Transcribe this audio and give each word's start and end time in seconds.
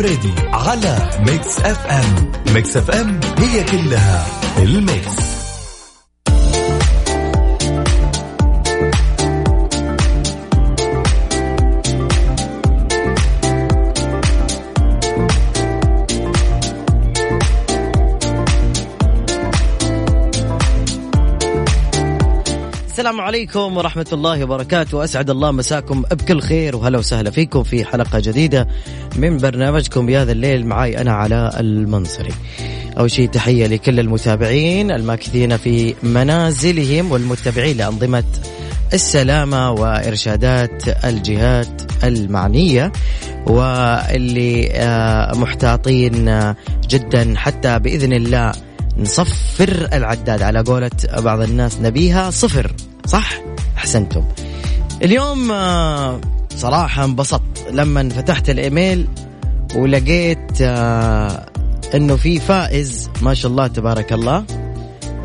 الفريدي 0.00 0.32
على 0.52 1.10
ميكس 1.26 1.60
اف 1.60 1.86
ام. 1.86 2.32
ميكس 2.54 2.76
اف 2.76 2.90
ام 2.90 3.20
هي 3.38 3.64
كلها 3.64 4.26
ال 4.58 4.72
mix. 4.72 5.29
السلام 23.00 23.20
عليكم 23.20 23.76
ورحمة 23.76 24.06
الله 24.12 24.44
وبركاته. 24.44 25.04
أسعد 25.04 25.30
الله 25.30 25.50
مساكم 25.50 26.02
بكل 26.02 26.40
خير 26.40 26.76
وهلا 26.76 26.98
وسهلا 26.98 27.30
فيكم 27.30 27.62
في 27.62 27.84
حلقة 27.84 28.20
جديدة 28.20 28.68
من 29.16 29.38
برنامجكم 29.38 30.08
يا 30.08 30.24
ذا 30.24 30.32
الليل 30.32 30.66
معاي 30.66 31.00
أنا 31.00 31.12
علاء 31.12 31.60
المنصري. 31.60 32.32
أول 32.98 33.10
شيء 33.10 33.28
تحية 33.28 33.66
لكل 33.66 34.00
المتابعين 34.00 34.90
الماكثين 34.90 35.56
في 35.56 35.94
منازلهم 36.02 37.12
والمتبعين 37.12 37.76
لأنظمة 37.76 38.24
السلامة 38.92 39.70
وإرشادات 39.70 41.04
الجهات 41.04 41.82
المعنية 42.04 42.92
واللي 43.46 44.70
آه، 44.72 45.34
محتاطين 45.34 46.28
آه، 46.28 46.56
جدا 46.88 47.34
حتى 47.36 47.78
بإذن 47.78 48.12
الله 48.12 48.52
نصفر 48.98 49.88
العداد. 49.92 50.42
على 50.42 50.60
قولة 50.60 50.90
بعض 51.16 51.40
الناس 51.40 51.80
نبيها 51.80 52.30
صفر. 52.30 52.72
صح؟ 53.06 53.40
أحسنتم. 53.76 54.24
اليوم 55.02 55.52
آه، 55.52 56.20
صراحة 56.56 57.04
انبسطت 57.04 57.66
لما 57.70 58.08
فتحت 58.08 58.50
الإيميل 58.50 59.08
ولقيت 59.74 60.62
آه، 60.62 61.46
إنه 61.94 62.16
في 62.16 62.40
فائز 62.40 63.10
ما 63.22 63.34
شاء 63.34 63.50
الله 63.50 63.66
تبارك 63.66 64.12
الله 64.12 64.44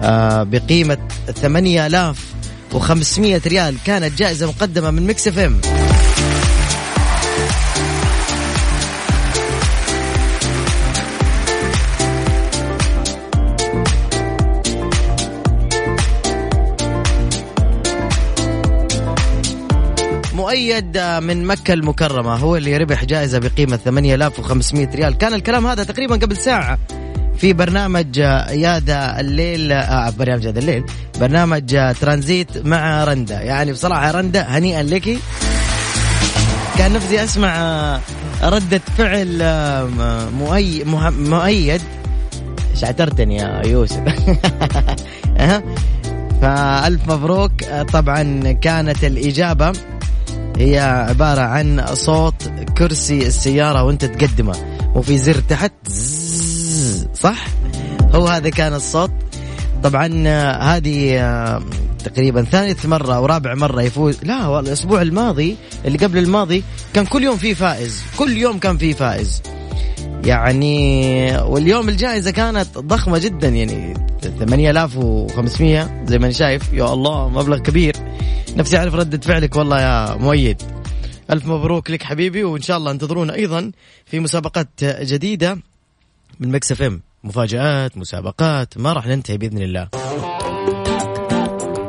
آه، 0.02 0.44
بقيمة 0.44 0.98
8500 1.36 3.42
ريال. 3.48 3.76
كانت 3.86 4.18
جائزة 4.18 4.48
مقدمة 4.48 4.92
من 4.92 5.08
مكس 5.08 5.28
إف 5.28 5.40
إم. 5.40 5.62
مؤيد 20.46 20.98
من 20.98 21.46
مكة 21.46 21.74
المكرمة. 21.74 22.36
هو 22.36 22.56
اللي 22.56 22.78
ربح 22.78 23.06
جائزة 23.06 23.40
بقيمة 23.40 23.78
8500 23.78 24.90
ريال. 24.96 25.18
كان 25.18 25.34
الكلام 25.34 25.68
هذا 25.68 25.84
تقريبا 25.84 26.16
قبل 26.16 26.38
ساعة 26.38 26.80
في 27.38 27.54
برنامج 27.54 28.18
يا 28.18 28.80
ذا 28.80 29.20
الليل 29.20 29.72
آه 29.72 30.10
برنامج 30.10 30.48
هذا 30.48 30.60
الليل 30.60 30.84
برنامج 31.20 31.78
ترانزيت 32.02 32.66
مع 32.66 33.04
رندا. 33.04 33.42
يعني 33.42 33.72
بصراحة 33.72 34.12
رندا 34.12 34.42
هنيئا 34.42 34.84
لك. 34.84 35.18
كان 36.78 36.94
نفسي 36.94 37.24
أسمع 37.24 38.00
ردة 38.44 38.82
فعل 38.98 39.40
آه، 39.42 40.30
مؤي 40.30 40.84
مؤيد. 41.12 41.82
شعترتني 42.76 43.36
يا 43.36 43.62
يوسف. 43.66 44.04
فألف 46.42 47.08
مبروك. 47.08 47.52
طبعا 47.94 48.52
كانت 48.52 49.04
الإجابة. 49.04 49.95
هي 50.58 50.80
عبارة 51.10 51.42
عن 51.42 51.86
صوت 51.94 52.52
كرسي 52.78 53.28
السيارة 53.28 53.84
وانت 53.84 54.06
تقدمه. 54.06 54.56
وفي 54.96 55.18
زر 55.18 55.40
تحت 55.50 55.74
صح؟ 57.14 57.48
هو 58.12 58.28
هذا 58.28 58.50
كان 58.50 58.74
الصوت. 58.74 59.12
طبعا 59.84 60.28
هذه 60.62 61.20
تقريبا 62.04 62.44
ثالث 62.44 62.86
مرة 62.86 63.16
أو 63.16 63.26
رابع 63.26 63.54
مرة 63.54 63.82
يفوز. 63.82 64.18
لا 64.24 64.48
والله 64.48 64.60
الأسبوع 64.70 65.02
الماضي 65.02 65.56
اللي 65.86 65.98
قبل 65.98 66.18
الماضي 66.18 66.64
كان 66.94 67.06
كل 67.06 67.24
يوم 67.24 67.38
في 67.38 67.56
فائز. 67.56 68.04
كل 68.18 68.38
يوم 68.38 68.60
كان 68.60 68.78
في 68.78 68.94
فائز. 68.94 69.42
يعني 70.26 71.38
واليوم 71.38 71.90
الجائزة 71.90 72.32
كانت 72.32 72.78
ضخمة 72.78 73.18
جدا 73.18 73.48
يعني 73.48 73.94
8500 74.40 76.06
زي 76.06 76.20
ما 76.20 76.26
أنا 76.26 76.34
شايف. 76.34 76.74
يا 76.74 76.94
الله 76.94 77.30
مبلغ 77.30 77.58
كبير. 77.58 77.96
نفسي 78.56 78.78
أعرف 78.78 78.96
ردة 78.96 79.18
فعلك 79.18 79.56
والله 79.56 79.82
يا 79.82 80.16
مؤيد. 80.16 80.62
ألف 81.32 81.46
مبروك 81.48 81.92
لك 81.92 82.04
حبيبي 82.04 82.44
وإن 82.44 82.62
شاء 82.62 82.78
الله 82.78 82.92
انتظرونا 82.92 83.36
أيضا 83.36 83.72
في 84.06 84.20
مسابقات 84.20 84.68
جديدة 84.84 85.58
من 86.40 86.52
مكس 86.52 86.72
إف 86.72 86.82
إم. 86.82 87.02
مفاجآت 87.24 87.98
مسابقات 87.98 88.78
ما 88.78 88.94
راح 88.94 89.08
ننتهي 89.08 89.38
بإذن 89.38 89.62
الله. 89.62 89.88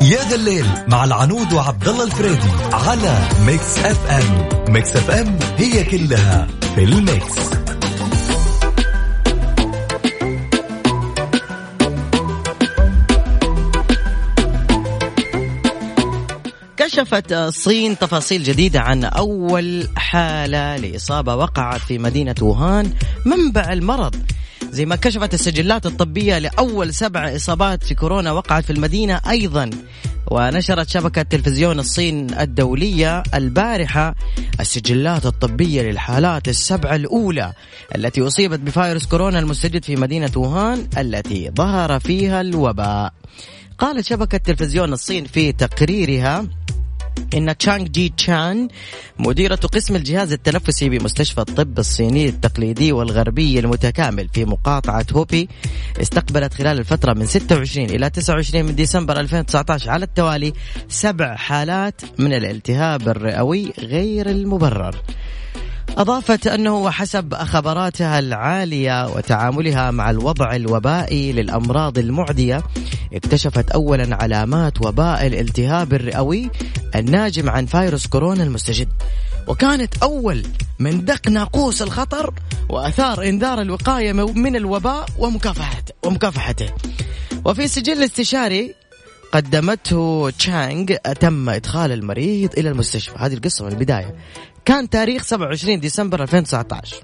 يا 0.03 0.29
ذا 0.29 0.35
الليل 0.35 0.67
مع 0.89 1.05
العنود 1.05 1.53
وعبد 1.53 1.89
الله 1.89 2.05
الفريدي 2.05 2.51
على 2.73 3.29
ميكس 3.47 3.79
إف 3.79 4.11
إم. 4.11 4.73
ميكس 4.73 4.97
إف 4.97 5.11
إم 5.11 5.39
هي 5.57 5.85
كلها 5.85 6.47
في 6.75 6.85
ال 6.85 7.01
mix. 7.01 7.66
كشفت 16.97 17.33
الصين 17.33 17.99
تفاصيل 17.99 18.43
جديدة 18.43 18.81
عن 18.81 19.05
أول 19.05 19.89
حالة 19.97 20.77
لإصابة 20.77 21.35
وقعت 21.35 21.81
في 21.81 21.99
مدينة 21.99 22.35
ووهان 22.43 22.93
منبع 23.25 23.73
المرض. 23.73 24.17
زي 24.71 24.87
ما 24.87 24.97
كشفت 24.97 25.35
السجلات 25.35 25.87
الطبية 25.87 26.39
لأول 26.39 26.95
سبع 26.95 27.37
إصابات 27.37 27.85
في 27.85 27.95
كورونا 27.95 28.33
وقعت 28.33 28.65
في 28.65 28.73
المدينة 28.73 29.21
أيضا. 29.29 29.71
ونشرت 30.31 30.89
شبكة 30.89 31.23
تلفزيون 31.23 31.79
الصين 31.79 32.41
الدولية 32.41 33.23
البارحة 33.35 34.15
السجلات 34.61 35.27
الطبية 35.27 35.83
للحالات 35.83 36.49
السبعة 36.49 36.97
الأولى 36.97 37.53
التي 37.97 38.27
أصيبت 38.27 38.61
بفيروس 38.61 39.07
كورونا 39.07 39.39
المستجد 39.39 39.85
في 39.85 39.97
مدينة 39.97 40.31
ووهان 40.37 40.89
التي 40.99 41.51
ظهر 41.57 42.01
فيها 42.01 42.41
الوباء. 42.41 43.13
قالت 43.79 44.07
شبكة 44.07 44.39
تلفزيون 44.39 44.93
الصين 44.93 45.25
في 45.25 45.53
تقريرها 45.53 46.47
إن 47.35 47.57
تشانغ 47.57 47.85
جي 47.85 48.09
تشان 48.09 48.69
مديرة 49.19 49.55
قسم 49.55 49.97
الجهاز 49.97 50.33
التنفسي 50.33 50.89
بمستشفى 50.89 51.39
الطب 51.41 51.79
الصيني 51.79 52.29
التقليدي 52.29 52.93
والغربي 52.93 53.59
المتكامل 53.59 54.29
في 54.29 54.45
مقاطعة 54.45 55.07
هوبي 55.13 55.49
استقبلت 56.03 56.55
خلال 56.55 56.79
الفترة 56.79 57.13
من 57.13 57.27
26 57.27 57.87
إلى 57.91 58.11
29 58.11 58.65
من 58.65 58.75
ديسمبر 58.75 59.21
2019 59.21 59.91
على 59.91 60.05
التوالي 60.05 60.53
سبع 60.89 61.37
حالات 61.37 62.01
من 62.19 62.33
الالتهاب 62.33 63.09
الرئوي 63.09 63.73
غير 63.79 64.31
المبرر. 64.31 64.97
أضافت 65.97 66.47
أنه 66.47 66.77
وحسب 66.77 67.35
خبراتها 67.35 68.19
العالية 68.19 69.09
وتعاملها 69.09 69.91
مع 69.91 70.11
الوضع 70.11 70.57
الوبائي 70.57 71.33
للأمراض 71.33 71.99
المعدية 71.99 72.63
اكتشفت 73.13 73.71
أولا 73.71 74.17
علامات 74.17 74.87
وباء 74.87 75.27
الالتهاب 75.27 75.95
الرئوي 75.95 76.51
الناجم 76.95 77.51
عن 77.51 77.67
فيروس 77.67 78.07
كورونا 78.07 78.45
المستجد. 78.45 78.89
وكانت 79.49 80.03
أول 80.03 80.43
من 80.79 81.05
دق 81.05 81.29
ناقوس 81.29 81.83
الخطر 81.83 82.35
وأثار 82.69 83.23
إنذار 83.23 83.61
الوقاية 83.61 84.13
من 84.13 84.57
الوباء 84.57 85.07
ومكافحته 85.19 85.95
ومكافحته. 86.05 86.69
وفي 87.45 87.69
سجل 87.69 88.03
استشاري 88.03 88.75
قدمته 89.33 90.31
تشانغ 90.39 90.87
تم 91.21 91.51
إدخال 91.51 91.93
المريض 91.93 92.59
إلى 92.59 92.69
المستشفى. 92.69 93.15
هذه 93.19 93.35
القصة 93.35 93.65
من 93.65 93.73
البداية. 93.73 94.15
كان 94.67 94.91
تاريخ 94.91 95.23
27 95.23 95.81
ديسمبر 95.81 96.23
2019 96.23 96.97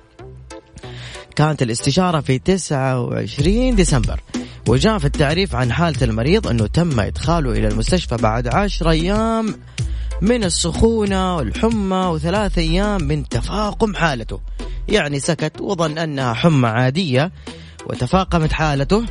كانت 1.36 1.62
الاستشارة 1.62 2.20
في 2.20 2.38
29 2.38 3.74
ديسمبر 3.74 4.20
وجاء 4.68 4.98
في 4.98 5.04
التعريف 5.04 5.54
عن 5.54 5.72
حالة 5.72 6.02
المريض 6.02 6.46
أنه 6.46 6.66
تم 6.66 7.00
إدخاله 7.00 7.52
إلى 7.52 7.68
المستشفى 7.68 8.16
بعد 8.16 8.48
10 8.48 8.90
أيام 8.90 9.54
من 10.22 10.44
السخونة 10.44 11.36
والحمى 11.36 12.06
وثلاث 12.06 12.58
أيام 12.58 13.02
من 13.04 13.28
تفاقم 13.28 13.94
حالته. 13.94 14.40
يعني 14.88 15.20
سكت 15.20 15.60
وظن 15.60 15.98
أنها 15.98 16.32
حمى 16.32 16.68
عادية 16.68 17.32
وتفاقمت 17.86 18.52
حالته 18.52 19.04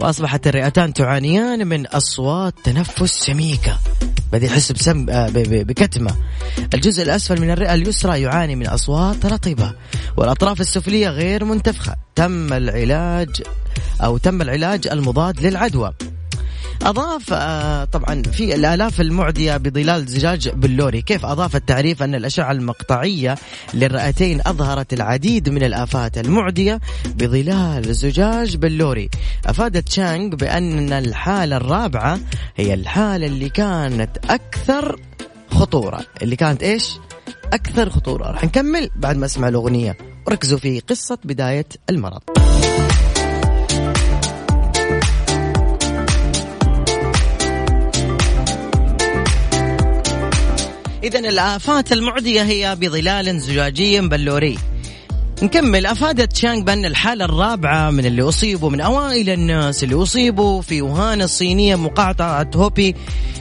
وأصبحت 0.00 0.46
الرئتان 0.46 0.92
تعانيان 0.92 1.66
من 1.66 1.86
أصوات 1.86 2.54
تنفس 2.64 3.10
سميكة. 3.10 3.78
بدي 4.32 4.46
يحس 4.46 4.72
بسم 4.72 5.10
آه، 5.10 5.30
بكتمة. 5.34 6.16
الجزء 6.74 7.02
الأسفل 7.02 7.40
من 7.40 7.50
الرئة 7.50 7.74
اليسرى 7.74 8.20
يعاني 8.20 8.56
من 8.56 8.66
أصوات 8.66 9.26
رطبة 9.26 9.72
والأطراف 10.16 10.60
السفلية 10.60 11.08
غير 11.08 11.44
منتفخة. 11.44 11.94
تم 12.14 12.52
العلاج 12.52 13.42
أو 14.00 14.18
تم 14.18 14.42
العلاج 14.42 14.86
المضاد 14.86 15.40
للعدوى. 15.40 15.92
أضاف 16.82 17.32
آه، 17.32 17.84
طبعا 17.84 18.22
في 18.22 18.54
الآلاف 18.54 19.00
المعدية 19.00 19.56
بظلال 19.56 20.06
زجاج 20.06 20.48
بلوري. 20.48 21.02
كيف 21.02 21.26
أضاف 21.26 21.56
التعريف 21.56 22.02
أن 22.02 22.14
الأشعة 22.14 22.52
المقطعية 22.52 23.34
للرئتين 23.74 24.40
أظهرت 24.46 24.92
العديد 24.92 25.48
من 25.48 25.62
الآفات 25.62 26.18
المعدية 26.18 26.80
بظلال 27.14 27.94
زجاج 27.94 28.56
بلوري؟ 28.56 29.10
أفادت 29.46 29.88
تشانغ 29.88 30.36
بأن 30.36 30.92
الحالة 30.92 31.56
الرابعة 31.56 32.18
هي 32.56 32.74
الحالة 32.74 33.26
اللي 33.26 33.48
كانت 33.48 34.18
أكثر 34.30 35.00
خطورة. 35.50 36.00
اللي 36.22 36.36
كانت 36.36 36.62
إيش؟ 36.62 36.96
أكثر 37.52 37.90
خطورة. 37.90 38.30
راح 38.30 38.44
نكمل 38.44 38.90
بعد 38.96 39.16
ما 39.16 39.26
أسمع 39.26 39.48
الأغنية. 39.48 39.96
وركزوا 40.26 40.58
في 40.58 40.80
قصة 40.80 41.18
بداية 41.24 41.66
المرض. 41.90 42.20
إذا 51.02 51.18
الآفات 51.18 51.92
المعدية 51.92 52.42
هي 52.42 52.76
بظلال 52.80 53.40
زجاجي 53.40 54.00
بلوري. 54.00 54.58
نكمل 55.42 55.86
أفادت 55.86 56.36
شانغ 56.36 56.62
بأن 56.62 56.84
الحالة 56.84 57.24
الرابعة 57.24 57.90
من 57.90 58.06
اللي 58.06 58.22
أصيبوا 58.22 58.70
من 58.70 58.80
أوائل 58.80 59.30
الناس 59.30 59.84
اللي 59.84 60.02
أصيبوا 60.02 60.62
في 60.62 60.82
وهان 60.82 61.22
الصينية 61.22 61.76
مقاطعة 61.76 62.50
هوبي 62.56 62.94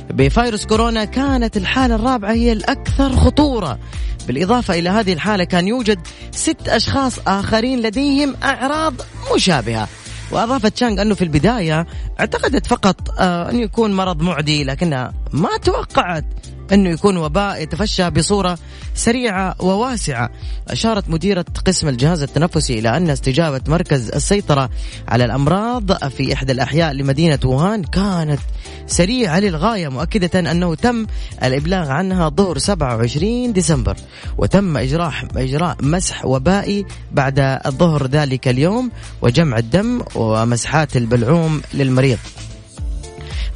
بفيروس 0.09 0.65
كورونا. 0.65 1.05
كانت 1.05 1.57
الحالة 1.57 1.95
الرابعة 1.95 2.31
هي 2.31 2.51
الأكثر 2.51 3.15
خطورة. 3.15 3.79
بالإضافة 4.27 4.79
إلى 4.79 4.89
هذه 4.89 5.13
الحالة 5.13 5.43
كان 5.43 5.67
يوجد 5.67 5.99
ست 6.31 6.69
أشخاص 6.69 7.19
آخرين 7.27 7.81
لديهم 7.81 8.35
أعراض 8.43 8.93
مشابهة. 9.35 9.87
وأضافت 10.31 10.77
شانغ 10.77 11.01
أنه 11.01 11.15
في 11.15 11.23
البداية 11.23 11.87
اعتقدت 12.19 12.65
فقط 12.65 12.95
آه، 13.19 13.49
أن 13.49 13.59
يكون 13.59 13.93
مرض 13.93 14.21
معدي 14.21 14.63
لكنها 14.63 15.13
ما 15.33 15.57
توقعت 15.57 16.25
أنه 16.73 16.89
يكون 16.89 17.17
وباء 17.17 17.63
يتفشى 17.63 18.09
بصورة 18.09 18.57
سريعة 18.95 19.55
وواسعة. 19.59 20.29
أشارت 20.67 21.09
مديرة 21.09 21.45
قسم 21.65 21.87
الجهاز 21.87 22.21
التنفسي 22.21 22.79
إلى 22.79 22.97
أن 22.97 23.09
استجابة 23.09 23.61
مركز 23.67 24.09
السيطرة 24.09 24.69
على 25.07 25.25
الأمراض 25.25 26.09
في 26.09 26.33
إحدى 26.33 26.51
الأحياء 26.51 26.93
لمدينة 26.93 27.39
ووهان 27.45 27.83
كانت 27.83 28.39
سريعة 28.87 29.39
للغاية 29.39 29.87
مؤكدة 29.87 30.51
أنه 30.51 30.75
تم 30.75 31.05
الإبلاغ 31.43 31.89
عنها 31.89 32.29
ظهر 32.29 32.57
27 32.57 33.53
ديسمبر. 33.53 33.97
وتم 34.37 34.77
إجراء 34.77 35.13
إجراء 35.35 35.77
مسح 35.81 36.25
وبائي 36.25 36.85
بعد 37.11 37.39
الظهر 37.65 38.07
ذلك 38.07 38.47
اليوم 38.47 38.91
وجمع 39.21 39.57
الدم 39.57 40.01
ومسحات 40.15 40.97
البلعوم 40.97 41.61
للمريض. 41.73 42.17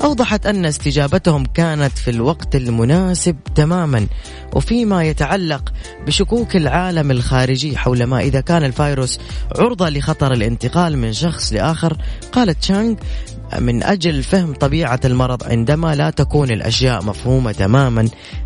أوضحت 0.04 0.46
أن 0.46 0.66
استجابتهم 0.66 1.46
كانت 1.46 1.98
في 1.98 2.12
الوقت 2.12 2.56
المناسب 2.56 3.38
تماما 3.56 4.08
وفيما 4.54 5.04
يتعلق 5.04 5.74
بشكوك 6.08 6.56
العالم 6.56 7.12
الخارجي 7.12 7.78
حول 7.78 8.04
ما 8.04 8.20
إذا 8.20 8.42
كان 8.42 8.64
الفيروس 8.64 9.20
عرضة 9.60 9.90
لخطر 9.90 10.34
الانتقال 10.34 10.98
من 10.98 11.14
شخص 11.14 11.54
لآخر 11.54 11.98
قالت 12.32 12.58
تشانغ 12.62 12.96
من 13.60 13.84
أجل 13.84 14.24
فهم 14.24 14.54
طبيعة 14.54 15.00
المرض 15.06 15.44
عندما 15.44 15.96
لا 15.96 16.10
تكون 16.10 16.52
الأشياء 16.52 17.04
مفهومة 17.04 17.52
تماما. 17.52 18.02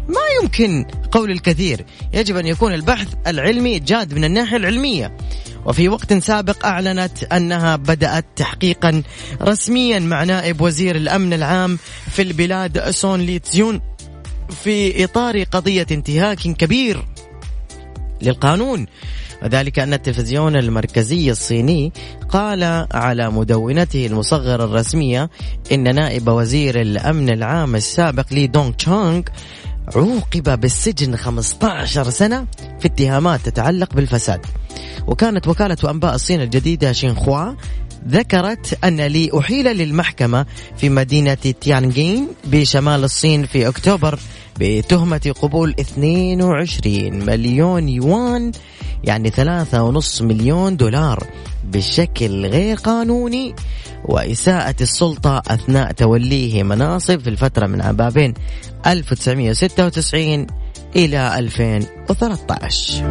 ما 0.08 0.22
يمكن 0.42 0.86
قول 1.12 1.32
الكثير 1.32 1.86
يجب 2.14 2.38
أن 2.38 2.48
يكون 2.48 2.74
البحث 2.74 3.08
العلمي 3.28 3.80
جاد 3.80 4.14
من 4.14 4.24
الناحية 4.24 4.58
العلمية. 4.58 5.18
وفي 5.66 5.90
وقت 5.90 6.14
سابق 6.14 6.66
أعلنت 6.66 7.24
أنها 7.24 7.76
بدأت 7.76 8.26
تحقيقا 8.36 9.04
رسميا 9.42 10.00
مع 10.00 10.24
نائب 10.24 10.62
وزير 10.62 10.96
الأمن 10.96 11.34
العام 11.34 11.78
في 12.12 12.22
البلاد 12.22 12.90
سون 12.90 13.22
لي 13.22 13.40
تزيون 13.40 13.82
في 14.64 15.04
إطار 15.04 15.44
قضية 15.44 15.88
انتهاك 15.92 16.40
كبير 16.40 17.06
للقانون. 18.22 18.86
وذلك 19.44 19.80
أن 19.80 19.94
التلفزيون 19.94 20.56
المركزي 20.56 21.32
الصيني 21.32 21.94
قال 22.30 22.88
على 22.92 23.30
مدونته 23.32 24.06
المصغرة 24.06 24.64
الرسمية 24.64 25.30
إن 25.72 25.96
نائب 25.96 26.28
وزير 26.28 26.82
الأمن 26.82 27.30
العام 27.30 27.76
السابق 27.76 28.26
لي 28.34 28.48
دونغ 28.48 28.72
تشونغ 28.72 29.22
عوقب 29.96 30.60
بالسجن 30.60 31.16
15 31.16 32.10
سنة 32.10 32.46
في 32.80 32.88
اتهامات 32.88 33.40
تتعلق 33.50 33.94
بالفساد. 33.94 34.46
وكانت 35.08 35.48
وكالة 35.48 35.78
أنباء 35.90 36.16
الصين 36.16 36.42
الجديدة 36.42 36.92
شينخوا 36.92 37.54
ذكرت 38.08 38.78
أن 38.84 39.02
لي 39.02 39.30
أحيل 39.40 39.78
للمحكمة 39.78 40.46
في 40.78 40.90
مدينة 40.90 41.34
تيانجين 41.34 42.28
بشمال 42.46 43.04
الصين 43.04 43.46
في 43.46 43.68
أكتوبر 43.68 44.20
بتهمة 44.60 45.34
قبول 45.42 45.76
22 45.80 47.26
مليون 47.26 47.90
يوان 47.90 48.52
يعني 49.04 49.30
ثلاثة 49.30 49.84
ونص 49.84 50.22
مليون 50.22 50.78
دولار 50.78 51.28
بشكل 51.64 52.46
غير 52.46 52.78
قانوني. 52.78 53.56
وإساءة 54.06 54.76
السلطة 54.82 55.42
أثناء 55.48 55.92
توليه 55.92 56.64
مناصب 56.64 57.20
في 57.20 57.30
الفترة 57.30 57.68
من 57.68 57.82
عام 57.82 58.34
1996 58.86 60.48
إلى 60.96 61.40
2013 61.40 63.04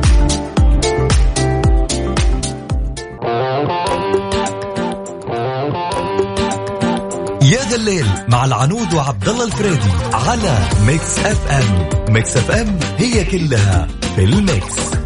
يا 7.42 7.64
ذا 7.70 7.76
الليل 7.76 8.06
مع 8.28 8.44
العنود 8.44 8.94
وعبد 8.94 9.28
الله 9.28 9.44
الفريدي 9.44 9.90
على 10.12 10.58
ميكس 10.86 11.18
أف 11.18 11.50
أم. 11.50 11.88
ميكس 12.12 12.36
أف 12.36 12.50
أم 12.50 12.78
هي 12.98 13.24
كلها 13.24 13.88
في 14.16 14.24
ال 14.24 14.40
mix. 14.40 15.03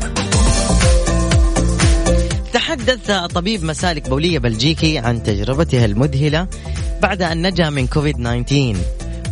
تحدث 2.68 3.10
طبيب 3.10 3.64
مسالك 3.64 4.08
بولية 4.08 4.38
بلجيكي 4.38 4.98
عن 4.98 5.22
تجربته 5.22 5.84
المذهلة 5.84 6.46
بعد 7.02 7.22
أن 7.22 7.46
نجا 7.46 7.70
من 7.70 7.86
كوفيد 7.86 8.14
19 8.14 8.76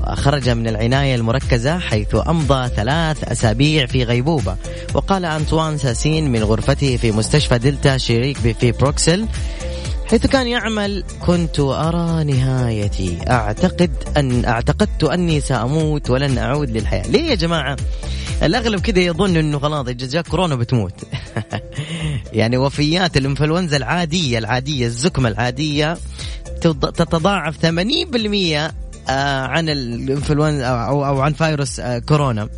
وخرج 0.00 0.48
من 0.48 0.68
العناية 0.68 1.14
المركزة 1.14 1.78
حيث 1.78 2.16
أمضى 2.28 2.68
ثلاث 2.68 3.24
أسابيع 3.24 3.86
في 3.86 4.04
غيبوبة. 4.04 4.56
وقال 4.94 5.24
أنطوان 5.24 5.78
ساسين 5.78 6.32
من 6.32 6.44
غرفته 6.44 6.96
في 6.96 7.12
مستشفى 7.12 7.58
دلتا 7.58 7.98
شريك 7.98 8.36
في 8.36 8.72
بروكسل 8.72 9.26
حيث 10.10 10.26
كان 10.26 10.46
يعمل 10.46 11.04
كنت 11.26 11.60
أرى 11.60 12.24
نهايتي. 12.24 13.18
أعتقد 13.28 13.90
أن 14.16 14.44
أعتقدت 14.44 15.04
أني 15.04 15.40
سأموت 15.40 16.10
ولن 16.10 16.38
أعود 16.38 16.70
للحياة. 16.70 17.06
ليه 17.06 17.30
يا 17.30 17.34
جماعة؟ 17.34 17.76
الأغلب 18.42 18.80
كذا 18.80 19.00
يظن 19.00 19.36
أنه 19.36 19.58
خلاص 19.58 19.88
إذا 19.88 20.06
جاء 20.06 20.22
كورونا 20.22 20.54
بتموت. 20.54 21.04
يعني 22.32 22.56
وفيات 22.56 23.16
الإنفلونزا 23.16 23.76
العادية 23.76 24.38
العادية 24.38 24.86
الزكمة 24.86 25.28
العادية 25.28 25.98
تتضاعف 26.60 27.66
80% 27.66 27.66
آه، 29.08 29.46
عن 29.46 29.68
الانفلونزا 29.68 30.66
أو 30.66 31.06
أو 31.06 31.20
عن 31.20 31.32
فيروس 31.32 31.80
آه، 31.80 31.98
كورونا. 31.98 32.48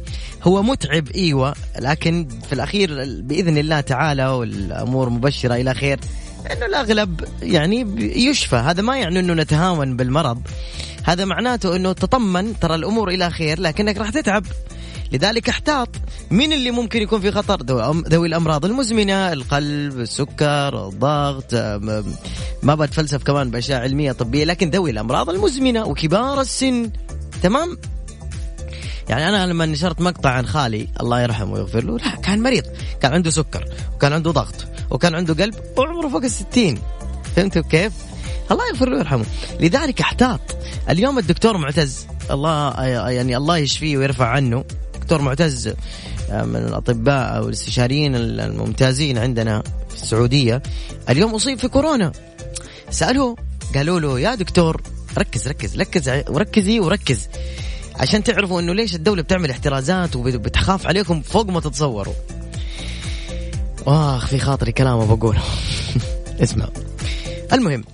هو 0.42 0.62
متعب 0.62 1.08
إيوه 1.08 1.54
لكن 1.80 2.28
في 2.46 2.52
الأخير 2.52 2.90
بإذن 3.22 3.58
الله 3.58 3.80
تعالى 3.80 4.26
والأمور 4.26 5.08
مبشرة 5.08 5.54
إلى 5.54 5.74
خير 5.74 5.98
انه 6.52 6.66
الأغلب 6.66 7.24
يعني 7.42 7.86
يشفى. 8.28 8.56
هذا 8.56 8.82
ما 8.82 8.96
يعني 8.96 9.20
إنه 9.20 9.34
نتهاون 9.34 9.96
بالمرض. 9.96 10.42
هذا 11.04 11.24
معناته 11.24 11.76
إنه 11.76 11.92
تطمن 11.92 12.58
ترى 12.60 12.74
الأمور 12.74 13.08
إلى 13.08 13.30
خير 13.30 13.60
لكنك 13.60 13.96
راح 13.96 14.10
تتعب. 14.10 14.44
لذلك 15.12 15.48
احتاط. 15.48 15.88
مين 16.30 16.52
اللي 16.52 16.70
ممكن 16.70 17.02
يكون 17.02 17.20
في 17.20 17.32
خطر؟ 17.32 17.62
ذوي 18.08 18.28
الأمراض 18.28 18.64
المزمنة 18.64 19.32
القلب 19.32 20.00
السكر 20.00 20.88
الضغط 20.88 21.54
ما 22.62 22.74
بتفلسف 22.74 23.22
كمان 23.22 23.50
بأشياء 23.50 23.80
علمية 23.80 24.12
طبية 24.12 24.44
لكن 24.44 24.70
ذوي 24.70 24.90
الأمراض 24.90 25.30
المزمنة 25.30 25.84
وكبار 25.86 26.40
السن. 26.40 26.90
تمام؟ 27.42 27.78
يعني 29.08 29.28
أنا 29.28 29.46
لما 29.46 29.66
نشرت 29.66 30.00
مقطع 30.00 30.30
عن 30.30 30.46
خالي 30.46 30.88
الله 31.00 31.20
يرحمه 31.20 31.52
ويغفر 31.52 31.84
له 31.84 31.96
لا 31.96 32.16
كان 32.16 32.42
مريض. 32.42 32.64
كان 33.00 33.12
عنده 33.12 33.30
سكر 33.30 33.64
وكان 33.94 34.12
عنده 34.12 34.30
ضغط 34.30 34.66
وكان 34.90 35.14
عنده 35.14 35.44
قلب 35.44 35.54
وعمره 35.76 36.08
فوق 36.08 36.24
الستين. 36.24 36.78
فهمتوا 37.36 37.62
كيف؟ 37.62 37.92
الله 38.50 38.68
يغفر 38.68 38.88
له 38.88 38.96
ويرحمه. 38.96 39.24
لذلك 39.60 40.00
احتاط. 40.00 40.40
اليوم 40.90 41.18
الدكتور 41.18 41.56
معتز 41.56 42.06
الله 42.30 42.84
يعني 42.86 43.36
الله 43.36 43.56
يشفيه 43.56 43.96
ويرفع 43.96 44.26
عنه. 44.26 44.64
دكتور 45.08 45.22
معتز 45.22 45.68
آه، 46.30 46.42
من 46.42 46.56
الأطباء 46.56 47.36
أو 47.36 47.48
الاستشاريين 47.48 48.16
الممتازين 48.16 49.18
عندنا 49.18 49.62
في 49.88 49.94
السعودية. 49.94 50.62
اليوم 51.08 51.34
أصيب 51.34 51.58
في 51.58 51.68
كورونا. 51.68 52.12
سألوه 52.90 53.36
قالوا 53.74 54.00
له 54.00 54.20
يا 54.20 54.34
دكتور 54.34 54.82
ركز 55.18 55.48
ركز 55.48 55.76
ركز 55.76 56.08
وركزي 56.28 56.80
وركز. 56.80 57.28
عشان 57.96 58.24
تعرفوا 58.24 58.60
إنه 58.60 58.72
ليش 58.72 58.94
الدولة 58.94 59.22
بتعمل 59.22 59.50
احترازات 59.50 60.16
وبتخاف 60.16 60.86
عليكم 60.86 61.22
فوق 61.22 61.46
ما 61.50 61.60
تتصوروا. 61.60 62.14
وأخ 63.86 64.26
في 64.26 64.38
خاطري 64.38 64.72
كلام 64.72 65.14
بقوله 65.14 65.42
اسمع. 66.42 66.68
المهم 67.52 67.84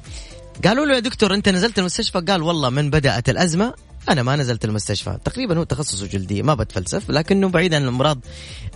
قالوا 0.64 0.86
له 0.86 0.94
يا 0.94 1.00
دكتور 1.00 1.34
أنت 1.34 1.48
نزلت 1.48 1.78
المستشفى. 1.78 2.20
قال 2.20 2.42
والله 2.42 2.70
من 2.70 2.90
بدأت 2.90 3.28
الأزمة 3.28 3.74
أنا 4.08 4.22
ما 4.22 4.36
نزلت 4.36 4.64
المستشفى. 4.64 5.18
تقريبا 5.24 5.58
هو 5.58 5.64
تخصصه 5.64 6.06
جلديه 6.06 6.42
ما 6.42 6.54
بتفلسف 6.54 7.10
لكنه 7.10 7.48
بعيد 7.48 7.74
عن 7.74 7.82
الأمراض 7.82 8.18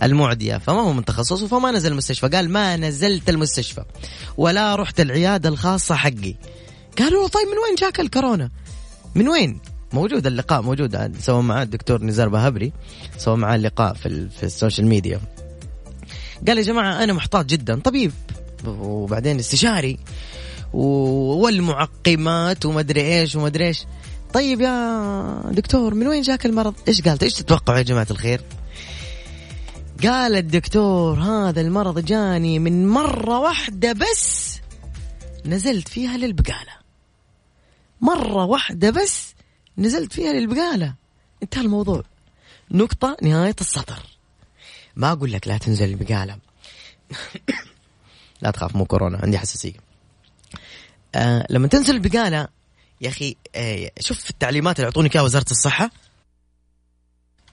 المعدية 0.03 0.57
فما 0.57 0.81
هو 0.81 0.93
من 0.93 1.05
تخصصه 1.05 1.47
فما 1.47 1.71
نزل 1.71 1.91
المستشفى. 1.91 2.27
قال 2.27 2.49
ما 2.49 2.77
نزلت 2.77 3.29
المستشفى 3.29 3.83
ولا 4.37 4.75
رحت 4.75 4.99
العيادة 4.99 5.49
الخاصة 5.49 5.95
حقي. 5.95 6.35
قالوا 6.99 7.27
طيب 7.27 7.47
من 7.47 7.57
وين 7.67 7.75
جاك 7.77 7.99
الكورونا؟ 7.99 8.49
من 9.15 9.27
وين؟ 9.27 9.59
موجود 9.93 10.27
اللقاء 10.27 10.61
موجود. 10.61 11.15
سوى 11.19 11.43
معاه 11.43 11.63
الدكتور 11.63 12.03
نزار 12.03 12.29
بهبري 12.29 12.73
سوى 13.17 13.37
معاه 13.37 13.55
اللقاء 13.55 13.93
في, 13.93 14.29
في 14.29 14.43
ال 14.43 14.49
social 14.49 14.87
media. 14.87 15.21
قال 16.47 16.57
يا 16.57 16.63
جماعة 16.63 17.03
أنا 17.03 17.13
محتاط 17.13 17.45
جدا 17.45 17.79
طبيب 17.79 18.11
وبعدين 18.65 19.39
استشاري 19.39 19.99
والمعقمات 20.73 22.65
ومدري 22.65 23.01
إيش 23.01 23.35
ومدري 23.35 23.67
إيش. 23.67 23.85
طيب 24.33 24.61
يا 24.61 25.41
دكتور 25.51 25.93
من 25.93 26.07
وين 26.07 26.21
جاك 26.21 26.45
المرض؟ 26.45 26.73
إيش 26.87 27.01
قالت؟ 27.01 27.23
إيش 27.23 27.33
تتوقعوا 27.33 27.77
يا 27.77 27.83
جماعة 27.83 28.07
الخير؟ 28.11 28.41
قال 30.03 30.35
الدكتور 30.35 31.19
هذا 31.19 31.61
المرض 31.61 31.99
جاني 31.99 32.59
من 32.59 32.87
مرة 32.87 33.39
واحدة 33.39 33.93
بس 33.93 34.55
نزلت 35.45 35.87
فيها 35.87 36.17
للبقالة. 36.17 36.79
مرة 38.01 38.45
واحدة 38.45 38.89
بس 38.89 39.33
نزلت 39.77 40.13
فيها 40.13 40.33
للبقالة. 40.33 40.95
انتهى 41.43 41.61
الموضوع. 41.61 42.03
نقطة 42.71 43.17
نهاية 43.21 43.55
السطر. 43.61 43.99
ما 44.95 45.11
أقول 45.11 45.31
لك 45.31 45.47
لا 45.47 45.57
تنزل 45.57 45.85
البقالة. 45.89 46.37
لا 48.41 48.51
تخاف 48.51 48.75
مو 48.75 48.85
كورونا 48.85 49.17
عندي 49.23 49.37
حساسية. 49.37 49.73
آه 51.15 51.45
لما 51.49 51.67
تنزل 51.67 51.95
البقالة 51.95 52.47
يا 53.01 53.09
أخي 53.09 53.35
آه، 53.55 53.91
شوف 53.99 54.29
التعليمات 54.29 54.75
اللي 54.75 54.85
يعطونك 54.85 55.15
إياها 55.15 55.25
وزارة 55.25 55.51
الصحة. 55.51 55.91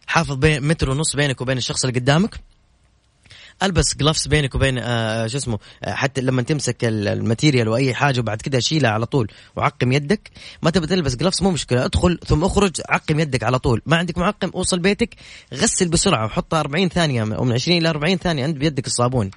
حافظ 0.07 0.35
بين 0.35 0.69
متر 0.69 0.91
ونص 0.91 1.17
بينك 1.17 1.41
وبين 1.41 1.59
الشخص 1.59 1.85
اللي 1.85 2.00
قدامك. 2.00 2.41
ألبس 3.62 3.97
gloves 3.97 4.26
بينك 4.26 4.55
وبين 4.55 4.79
آه 4.79 5.26
شو 5.26 5.37
اسمه 5.38 5.59
آه 5.85 5.95
حتى 5.95 6.21
لما 6.21 6.43
تمسك 6.43 6.85
ال 6.85 6.94
material 6.94 7.68
وأي 7.69 7.95
حاجة 7.95 8.21
وبعد 8.21 8.43
كده 8.43 8.61
شيلها 8.61 8.91
على 8.91 9.07
طول 9.07 9.33
وعقم 9.57 9.93
يدك. 9.93 10.31
ما 10.62 10.71
تبي 10.71 10.87
تلبس 10.87 11.17
gloves 11.16 11.42
مو 11.43 11.50
مشكلة. 11.50 11.85
ادخل 11.85 12.19
ثم 12.26 12.45
اخرج 12.45 12.81
عقم 12.88 13.21
يدك 13.21 13.43
على 13.43 13.59
طول. 13.59 13.83
ما 13.87 13.97
عندك 13.97 14.19
معقم 14.19 14.50
اوصل 14.55 14.79
بيتك 14.79 15.15
غسل 15.55 15.88
بسرعة 15.88 16.26
وحطها 16.26 16.61
40 16.61 16.88
ثانية 16.88 17.23
ومن 17.23 17.53
20 17.53 17.79
إلى 17.79 17.88
40 17.88 18.17
ثانية 18.17 18.45
عند 18.45 18.59
بيدك 18.59 18.87
الصابون. 18.87 19.31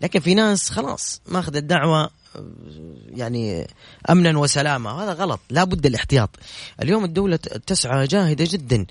لكن 0.00 0.20
في 0.20 0.34
ناس 0.34 0.70
خلاص 0.70 1.20
ماخذ 1.26 1.56
الدعوه 1.56 2.10
يعني 3.06 3.66
أمنا 4.10 4.38
وسلاما 4.38 4.90
هذا 4.90 5.12
غلط. 5.12 5.40
لا 5.50 5.64
بد 5.64 5.86
الاحتياط. 5.86 6.30
اليوم 6.82 7.04
الدولة 7.04 7.36
تسعى 7.36 8.06
جاهدة 8.06 8.44
جدا. 8.48 8.86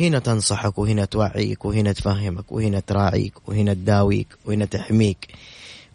هنا 0.00 0.18
تنصحك 0.18 0.78
وهنا 0.78 1.04
توعيك 1.04 1.64
وهنا 1.64 1.92
تفهمك 1.92 2.52
وهنا 2.52 2.80
تراعيك 2.80 3.48
وهنا 3.48 3.74
تداويك 3.74 4.28
وهنا 4.44 4.64
تحميك. 4.64 5.28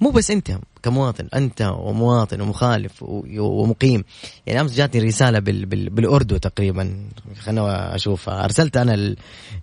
مو 0.01 0.09
بس 0.09 0.31
أنت 0.31 0.57
كمواطن. 0.83 1.27
أنت 1.33 1.61
ومواطن 1.61 2.41
ومخالف 2.41 3.03
ومقيم. 3.37 4.03
يعني 4.45 4.61
أمس 4.61 4.73
جاتني 4.75 5.01
رسالة 5.01 5.39
بال 5.39 5.65
بال 5.65 5.89
بالاردو 5.89 6.37
تقريبا. 6.37 7.09
خلنا 7.39 7.95
أشوفها. 7.95 8.45
أرسلت 8.45 8.77
أنا 8.77 9.15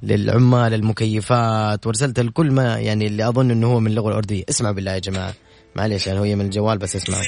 للعمال 0.02 0.74
المكيفات 0.74 1.86
وأرسلت 1.86 2.20
لكل 2.20 2.50
ما 2.50 2.78
يعني 2.78 3.06
اللي 3.06 3.28
أظن 3.28 3.50
إنه 3.50 3.66
هو 3.66 3.80
من 3.80 3.90
اللغة 3.90 4.08
الأردية. 4.08 4.44
اسمعوا 4.48 4.74
بالله 4.74 4.92
يا 4.92 4.98
جماعة. 4.98 5.34
معلش 5.78 6.06
يعني 6.06 6.20
هي 6.20 6.34
من 6.34 6.44
الجوال؟ 6.44 6.78
بس 6.78 6.96
اسمع 6.96 7.18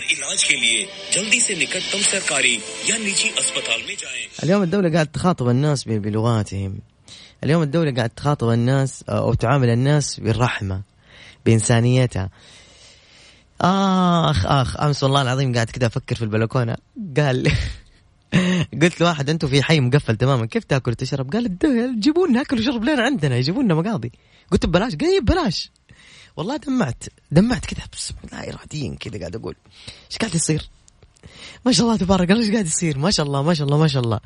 اليوم 4.42 4.62
الدولة 4.62 4.92
قاعد 4.92 5.06
تخاطب 5.06 5.48
الناس 5.48 5.84
بلغاتهم. 5.84 6.78
اليوم 7.44 7.62
الدولة 7.62 7.94
قاعد 7.94 8.10
تخاطب 8.10 8.50
الناس 8.50 9.04
أو 9.08 9.34
تعامل 9.34 9.68
الناس 9.68 10.20
بالرحمة 10.20 10.82
بإنسانيتها. 11.46 12.30
آخ 13.60 14.46
آخ 14.46 14.80
أمس 14.80 15.02
والله 15.02 15.22
العظيم 15.22 15.54
قاعد 15.54 15.70
كذا 15.70 15.86
أفكر 15.86 16.14
في 16.14 16.22
البلكونة. 16.22 16.76
قال 17.16 17.52
قلت 18.82 19.00
لواحد 19.00 19.30
أنتم 19.30 19.48
في 19.48 19.62
حي 19.62 19.80
مقفل 19.80 20.16
تماما 20.16 20.46
كيف 20.46 20.64
تأكل 20.64 20.90
وتشرب؟ 20.90 21.32
قال 21.32 21.58
جيبونا 22.00 22.32
ناكل 22.32 22.58
وشرب 22.58 22.84
لنا 22.84 23.02
عندنا 23.02 23.36
يجيبوا 23.36 23.62
لنا 23.62 23.74
مقاضي. 23.74 24.12
قلت 24.50 24.66
ببلاش. 24.66 24.96
قال 24.96 25.20
ببلاش. 25.20 25.70
والله 26.40 26.56
دمعت 26.56 27.04
دمعت 27.30 27.66
كذا 27.66 27.84
بسم 27.92 28.14
الله 28.24 28.38
اراديا 28.38 28.96
كذا 29.00 29.18
قاعد 29.18 29.36
أقول 29.36 29.54
إيش 30.10 30.18
قاعد 30.18 30.34
يصير؟ 30.34 30.68
ما 31.66 31.72
شاء 31.72 31.86
الله 31.86 31.96
تبارك 31.96 32.30
الله 32.30 32.42
إيش 32.42 32.52
قاعد 32.52 32.66
يصير؟ 32.66 32.98
ما 32.98 33.10
شاء 33.10 33.26
الله 33.26 33.42
ما 33.42 33.54
شاء 33.54 33.66
الله 33.66 33.78
ما 33.78 33.88
شاء 33.88 34.02
الله. 34.02 34.20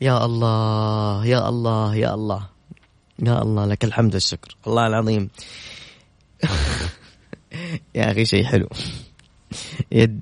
يا 0.00 0.24
الله 0.24 1.26
يا 1.26 1.48
الله 1.48 1.94
يا 1.96 2.14
الله. 2.14 2.48
يا 3.18 3.42
الله 3.42 3.66
لك 3.66 3.84
الحمد 3.84 4.14
والشكر. 4.14 4.56
والله 4.66 4.86
العظيم. 4.86 5.30
يا 7.96 8.12
أخي 8.12 8.24
شيء 8.24 8.44
حلو. 8.44 8.68
يد 9.92 10.20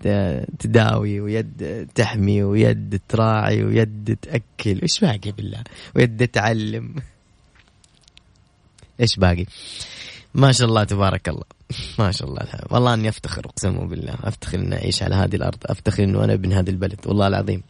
تداوي 0.59 1.21
ويد 1.21 1.89
تحمي 1.95 2.43
ويد 2.43 3.01
تراعي 3.09 3.65
ويد 3.65 4.19
تأكل. 4.23 4.81
إيش 4.83 5.01
باقي 5.01 5.33
بالله؟ 5.33 5.65
ويد 5.97 6.29
تعلم 6.29 6.95
إيش 9.01 9.17
باقي؟ 9.17 9.47
ما 10.35 10.53
شاء 10.53 10.69
الله 10.69 10.85
تبارك 10.85 11.29
الله. 11.29 11.45
ما 11.99 12.13
شاء 12.13 12.29
الله. 12.29 12.41
الحمد. 12.41 12.63
والله 12.71 12.95
أني 12.95 13.09
أفتخر 13.09 13.47
أقسم 13.47 13.89
بالله. 13.89 14.15
أفتخر 14.25 14.59
إني 14.59 14.77
أعيش 14.77 15.03
على 15.03 15.15
هذه 15.15 15.37
الأرض. 15.37 15.59
أفتخر 15.67 16.05
انه 16.05 16.25
أنا 16.25 16.33
ابن 16.33 16.53
هذا 16.53 16.71
البلد. 16.71 17.01
والله 17.07 17.27
العظيم. 17.27 17.63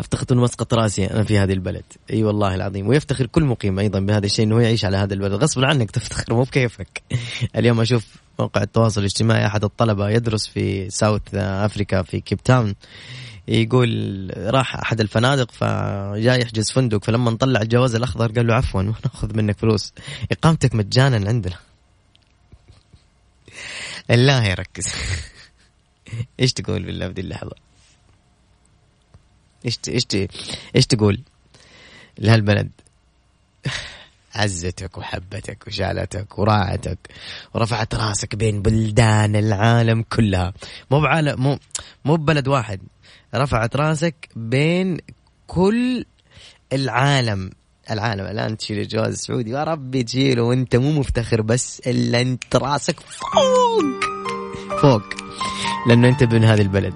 أفتخر 0.00 0.26
انه 0.32 0.42
مسقط 0.42 0.74
رأسي 0.74 1.06
أنا 1.06 1.24
في 1.24 1.38
هذه 1.38 1.52
البلد. 1.52 1.84
أي 2.10 2.16
أيوة 2.16 2.28
والله 2.28 2.54
العظيم. 2.54 2.88
ويفتخر 2.88 3.26
كل 3.26 3.44
مقيم 3.44 3.78
أيضا 3.78 4.00
بهذا 4.00 4.26
الشيء 4.26 4.44
إنه 4.44 4.62
يعيش 4.62 4.84
على 4.84 4.96
هذا 4.96 5.14
البلد. 5.14 5.32
غصبا 5.32 5.66
عنك 5.66 5.90
تفتخر 5.90 6.34
مو 6.34 6.42
بكيفك. 6.42 7.02
اليوم 7.56 7.80
أشوف 7.80 8.06
موقع 8.38 8.62
التواصل 8.62 9.00
الاجتماعي 9.00 9.46
أحد 9.46 9.64
الطلبة 9.64 10.10
يدرس 10.10 10.46
في 10.46 10.90
ساوث 10.90 11.34
افريكا 11.34 12.02
في 12.02 12.20
كيب 12.20 12.42
تاون 12.42 12.74
يقول 13.50 14.30
راح 14.36 14.76
أحد 14.76 15.00
الفنادق 15.00 15.50
فجاي 15.50 16.40
يحجز 16.40 16.70
فندق 16.70 17.04
فلما 17.04 17.30
نطلع 17.30 17.60
الجواز 17.60 17.94
الأخضر 17.94 18.32
قال 18.32 18.46
له 18.46 18.54
عفوا 18.54 18.82
ما 18.82 18.94
نأخذ 19.04 19.36
منك 19.36 19.58
فلوس. 19.58 19.92
إقامتك 20.32 20.74
مجانا 20.74 21.28
عندنا. 21.28 21.56
الله 24.10 24.44
يركز. 24.44 24.86
إيش 26.40 26.52
تقول 26.52 26.82
بالله 26.82 27.12
في 27.12 27.20
اللحظة؟ 27.20 27.56
إيش 29.64 29.78
إيش 29.88 30.06
إيش 30.76 30.86
تقول؟ 30.86 31.20
لهالبلد. 32.18 32.70
عزتك 34.34 34.98
وحبتك 34.98 35.66
وشالتك 35.66 36.38
وراعتك 36.38 36.98
ورفعت 37.54 37.94
راسك 37.94 38.34
بين 38.34 38.62
بلدان 38.62 39.36
العالم 39.36 40.02
كلها. 40.02 40.52
مو 40.90 41.00
بعالم 41.00 41.42
مو 41.42 41.58
مو 42.04 42.16
ببلد 42.16 42.48
واحد. 42.48 42.80
رفعت 43.34 43.76
راسك 43.76 44.28
بين 44.36 44.98
كل 45.46 46.04
العالم. 46.72 47.50
العالم 47.90 48.26
الآن 48.26 48.56
تشيل 48.56 48.78
الجواز 48.78 49.12
السعودي. 49.12 49.50
يا 49.50 49.64
ربي 49.64 50.02
تشيله 50.02 50.42
وأنت 50.42 50.76
مو 50.76 50.92
مفتخر 50.92 51.42
بس 51.42 51.80
إلا 51.86 52.20
أنت 52.20 52.56
راسك 52.56 53.00
فوق. 53.00 53.84
فوق. 54.82 55.02
لأنه 55.88 56.08
أنت 56.08 56.22
ابن 56.22 56.44
هذه 56.44 56.60
البلد. 56.60 56.94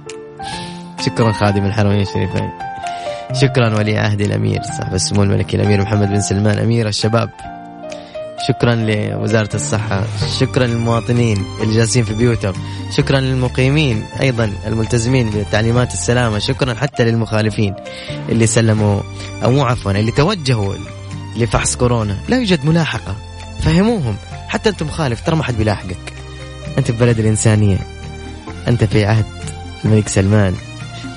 شكرا 1.01 1.33
خادم 1.33 1.65
الحرمين 1.65 2.01
الشريفين. 2.01 2.51
شكرا 3.33 3.79
ولي 3.79 3.99
عهد 3.99 4.21
الأمير. 4.21 4.63
صاحب 4.63 4.95
السمو 4.95 5.23
الملكي 5.23 5.57
الأمير 5.57 5.83
محمد 5.83 6.09
بن 6.09 6.21
سلمان 6.21 6.59
أمير 6.59 6.89
الشباب. 6.89 7.54
شكرا 8.49 8.75
لوزارة 8.75 9.49
الصحة 9.55 10.05
شكرا 10.41 10.67
للمواطنين 10.67 11.45
اللي 11.63 11.75
جالسين 11.75 12.05
في 12.05 12.15
بيوتهم 12.15 12.55
شكرا 12.91 13.21
للمقيمين 13.21 14.05
أيضا 14.21 14.53
الملتزمين 14.67 15.31
بتعليمات 15.31 15.93
السلامة 15.93 16.39
شكرا 16.39 16.75
حتى 16.75 17.05
للمخالفين 17.05 17.75
اللي 18.29 18.47
سلموا 18.47 19.01
أو 19.45 19.51
مو 19.51 19.65
عفوا 19.65 19.93
اللي 19.93 20.13
توجهوا 20.13 20.75
لفحص 21.37 21.77
كورونا. 21.77 22.19
لا 22.29 22.37
يوجد 22.37 22.65
ملاحقة. 22.65 23.17
فهموهم. 23.61 24.17
حتى 24.49 24.69
أنت 24.69 24.83
مخالف 24.83 25.21
ترى 25.27 25.37
ما 25.37 25.43
حد 25.43 25.57
بيلاحقك. 25.57 26.13
أنت 26.79 26.91
في 26.91 26.97
بلد 26.97 27.19
الإنسانية. 27.19 27.79
أنت 28.69 28.85
في 28.85 29.05
عهد 29.05 29.25
الملك 29.85 30.09
سلمان 30.09 30.55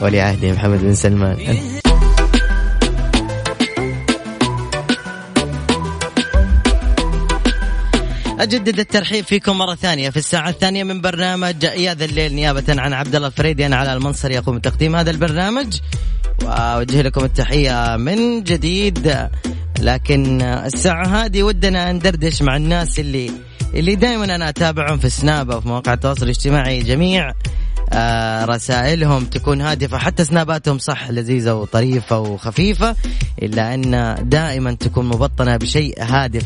ولي 0.01 0.21
عهده 0.21 0.51
محمد 0.51 0.81
بن 0.81 0.95
سلمان. 0.95 1.39
أنت 1.39 1.76
أجدد 8.39 8.79
الترحيب 8.79 9.25
فيكم 9.25 9.57
مرة 9.57 9.75
ثانية. 9.75 10.09
في 10.09 10.17
الساعة 10.17 10.49
الثانية 10.49 10.83
من 10.83 11.01
برنامج 11.01 11.63
يا 11.63 11.93
ذا 11.93 12.05
الليل 12.05 12.33
نيابة 12.33 12.63
عن 12.69 12.93
عبد 12.93 13.15
الله 13.15 13.27
الفريدي 13.27 13.65
أنا 13.65 13.75
على 13.75 13.93
المنصر 13.93 14.31
يقوم 14.31 14.57
بتقديم 14.57 14.95
هذا 14.95 15.11
البرنامج. 15.11 15.79
وأوجه 16.43 17.01
لكم 17.01 17.25
التحية 17.25 17.97
من 17.97 18.43
جديد. 18.43 19.27
لكن 19.79 20.41
الساعة 20.41 21.05
هذه 21.05 21.43
ودنا 21.43 21.91
ندردش 21.91 22.41
مع 22.41 22.55
الناس 22.55 22.99
اللي 22.99 23.31
اللي 23.73 23.95
دائما 23.95 24.35
أنا 24.35 24.49
أتابعهم 24.49 24.97
في 24.97 25.09
سناب 25.09 25.49
وفي 25.55 25.67
مواقع 25.67 25.93
التواصل 25.93 26.23
الاجتماعي 26.23 26.83
جميع. 26.83 27.33
آه 27.93 28.45
رسائلهم 28.45 29.25
تكون 29.25 29.61
هادفة. 29.61 29.97
حتى 29.97 30.23
سناباتهم 30.25 30.77
صح 30.77 31.09
لذيذة 31.09 31.53
وطريفة 31.53 32.19
وخفيفة 32.19 32.95
إلا 33.41 33.73
أن 33.73 34.15
دائما 34.29 34.73
تكون 34.73 35.05
مبطنة 35.05 35.57
بشيء 35.57 36.03
هادف. 36.03 36.45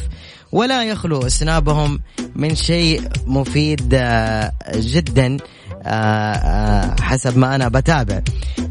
ولا 0.51 0.83
يخلو 0.83 1.29
سنابهم 1.29 1.99
من 2.35 2.55
شيء 2.55 3.01
مفيد 3.27 3.93
آه 3.93 4.51
جدا 4.75 5.37
آه 5.83 6.95
حسب 7.01 7.37
ما 7.37 7.55
أنا 7.55 7.67
بتابع. 7.67 8.21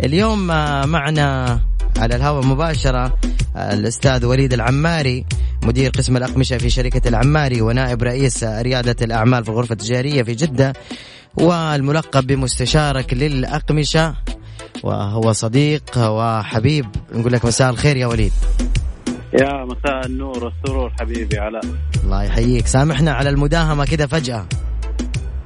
اليوم 0.04 0.46
معنا 0.86 1.60
على 1.98 2.16
الهواء 2.16 2.44
مباشرة 2.44 3.18
الأستاذ 3.56 4.24
وليد 4.24 4.52
العماري 4.52 5.24
مدير 5.62 5.90
قسم 5.90 6.16
الأقمشة 6.16 6.58
في 6.58 6.70
شركة 6.70 7.08
العماري 7.08 7.60
ونائب 7.60 8.02
رئيس 8.02 8.44
ريادة 8.44 8.96
الأعمال 9.02 9.44
في 9.44 9.50
الغرفة 9.50 9.72
التجارية 9.72 10.22
في 10.22 10.34
جدة. 10.34 10.72
والملقب 11.36 12.26
بمستشارك 12.26 13.14
للأقمشة 13.14 14.14
وهو 14.82 15.32
صديق 15.32 15.98
وحبيب. 15.98 16.86
نقول 17.12 17.32
لك 17.32 17.44
مساء 17.44 17.70
الخير 17.70 17.96
يا 17.96 18.06
وليد. 18.06 18.32
يا 19.32 19.64
مساء 19.64 20.06
النور 20.06 20.44
والسرور 20.44 20.92
حبيبي 21.00 21.38
علاء. 21.38 21.62
الله 22.04 22.22
يحييك. 22.22 22.66
سامحنا 22.66 23.12
على 23.12 23.30
المداهمة 23.30 23.84
كده 23.84 24.06
فجأة. 24.06 24.46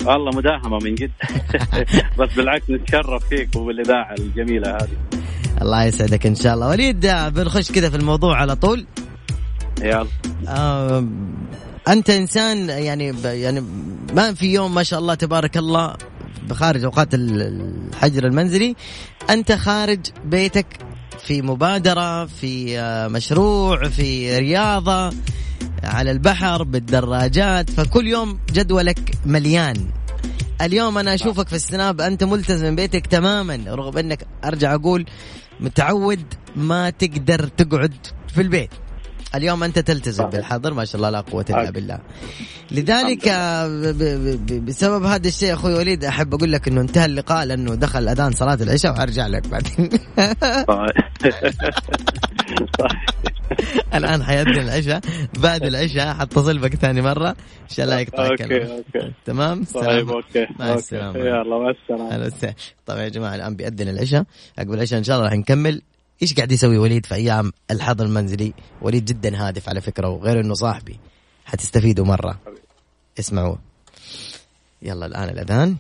والله 0.05 0.31
مداهمة 0.37 0.79
من 0.85 0.95
جد. 0.95 1.11
بس 2.19 2.33
بالعكس 2.37 2.71
نتشرف 2.71 3.29
فيك 3.29 3.57
وبالإذاعة 3.57 4.15
الجميلة 4.19 4.71
هذه. 4.71 5.23
الله 5.63 5.85
يسعدك 5.85 6.27
إن 6.27 6.35
شاء 6.35 6.55
الله. 6.55 6.69
وليد 6.69 7.07
بنخش 7.07 7.73
كذا 7.73 7.91
في 7.91 7.97
الموضوع 7.97 8.37
على 8.37 8.57
طول. 8.57 8.87
يلا. 9.83 10.07
آه 10.49 11.05
أنت 11.89 12.11
إنسان 12.11 12.69
يعني 12.69 13.15
يعني 13.25 13.65
ما 14.15 14.35
في 14.35 14.53
يوم 14.53 14.75
ما 14.75 14.83
شاء 14.83 15.01
الله 15.01 15.15
تبارك 15.15 15.57
الله 15.57 15.97
بخارج 16.49 16.85
أوقات 16.85 17.09
الحجر 17.15 18.27
المنزلي 18.27 18.77
أنت 19.31 19.53
خارج 19.53 20.01
بيتك 20.25 20.67
في 21.27 21.43
مبادرة 21.43 22.27
في 22.27 22.79
آه، 22.79 23.09
مشروع 23.09 23.89
في 23.89 24.39
رياضة 24.39 25.11
على 25.85 26.11
البحر 26.11 26.63
بالدراجات 26.63 27.71
فكل 27.71 28.07
يوم 28.07 28.39
جدولك 28.53 29.19
مليان. 29.27 29.77
اليوم 30.63 30.99
أنا 30.99 31.15
أشوفك 31.15 31.49
في 31.49 31.57
السناب 31.57 32.01
أنت 32.01 32.25
ملتزم 32.25 32.77
بيتك 32.77 33.07
تماما 33.07 33.61
رغم 33.67 33.99
إنك 33.99 34.27
أرجع 34.45 34.75
أقول 34.75 35.07
متعود 35.61 36.25
ما 36.57 36.91
تقدر 36.91 37.47
تقعد 37.47 37.95
في 38.29 38.41
البيت. 38.41 38.71
اليوم 39.35 39.63
أنت 39.63 39.79
تلتزم 39.79 40.25
بالحظر 40.25 40.75
ما 40.75 40.85
شاء 40.85 40.97
الله 40.97 41.11
لا 41.11 41.21
قوة 41.21 41.45
إلا 41.51 41.71
بالله. 41.71 41.99
لذلك 42.71 43.29
بسبب 44.63 45.05
هذا 45.05 45.29
الشيء 45.29 45.55
أخوي 45.55 45.75
وليد 45.75 46.05
أحب 46.05 46.35
أقول 46.35 46.53
لك 46.53 46.69
إنه 46.69 46.81
انتهى 46.81 47.05
اللقاء 47.05 47.45
لأنه 47.45 47.75
دخل 47.75 48.09
أذان 48.09 48.33
صلاة 48.33 48.55
العشاء 48.55 48.93
وأرجع 48.93 49.27
لك 49.27 49.49
بعدين. 49.49 49.91
الآن 53.95 54.23
حيأذن 54.23 54.61
العشاء 54.61 55.01
بعد 55.43 55.63
العشاء 55.63 56.15
حتصل 56.15 56.59
بك 56.59 56.75
ثاني 56.75 57.03
مرة 57.03 57.29
إن 57.29 57.69
شاء 57.69 57.85
الله 57.87 57.99
يقطع 57.99 58.27
okay 58.27 58.45
okay. 58.45 59.13
تمام؟ 59.25 59.65
طيب 59.65 60.11
okay. 60.11 60.47
مع 60.59 60.75
السلامة. 60.75 61.19
يلا 61.19 61.59
مع 61.59 61.71
السلامة. 61.71 62.55
طيب 62.87 62.99
يا 62.99 63.09
جماعة 63.09 63.35
الآن 63.35 63.57
بيأذن 63.57 63.89
العشاء. 63.89 64.25
عقب 64.59 64.73
العشاء 64.75 64.99
إن 64.99 65.05
شاء 65.05 65.17
الله 65.17 65.29
راح 65.29 65.39
نكمل. 65.39 65.83
إيش 66.23 66.35
قاعد 66.35 66.53
يسوي 66.53 66.79
وليد 66.79 67.07
في 67.07 67.15
أيام 67.15 67.53
الحظر 67.71 68.05
المنزلي؟ 68.05 68.55
وليد 68.83 69.05
جدا 69.05 69.37
هادف 69.37 69.69
على 69.69 69.81
فكرة 69.81 70.09
وغير 70.09 70.41
إنه 70.41 70.55
صاحبي. 70.55 71.01
حتستفيدوا 71.45 72.07
مرة. 72.07 72.41
اسمعوا. 73.19 73.57
يلا 74.83 75.07
الآن 75.07 75.29
الأذان. 75.29 75.77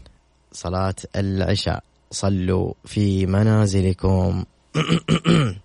صلاة 0.53 0.94
العشاء. 1.16 1.85
صلوا 2.11 2.73
في 2.85 3.27
منازلكم. 3.27 4.44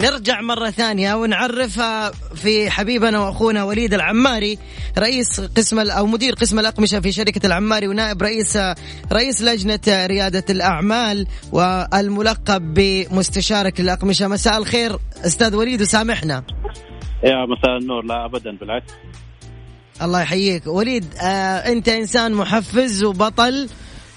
نرجع 0.00 0.40
مرة 0.40 0.70
ثانية 0.70 1.14
ونعرفها 1.14 2.10
في 2.10 2.70
حبيبنا 2.70 3.20
وأخونا 3.20 3.64
وليد 3.64 3.94
العماري 3.94 4.58
رئيس 4.98 5.40
قسم 5.40 5.78
أو 5.78 6.06
مدير 6.06 6.34
قسم 6.34 6.58
الأقمشة 6.58 7.00
في 7.00 7.12
شركة 7.12 7.46
العماري 7.46 7.88
ونائب 7.88 8.22
رئيس 8.22 8.58
رئيس 9.12 9.42
لجنة 9.42 10.06
ريادة 10.06 10.44
الأعمال 10.50 11.26
والملقب 11.52 12.74
بمستشارك 12.74 13.80
الأقمشة. 13.80 14.28
مساء 14.28 14.58
الخير 14.58 14.98
أستاذ 15.26 15.56
وليد 15.56 15.82
وسامحنا 15.82 16.44
يا 17.24 17.46
مساء 17.46 17.76
النور 17.80 18.04
لا 18.04 18.24
أبدا 18.24 18.56
بالعكس. 18.60 18.92
الله 20.02 20.20
يحييك. 20.20 20.66
وليد 20.66 21.04
آه 21.22 21.72
أنت 21.72 21.88
إنسان 21.88 22.32
محفز 22.32 23.04
وبطل 23.04 23.68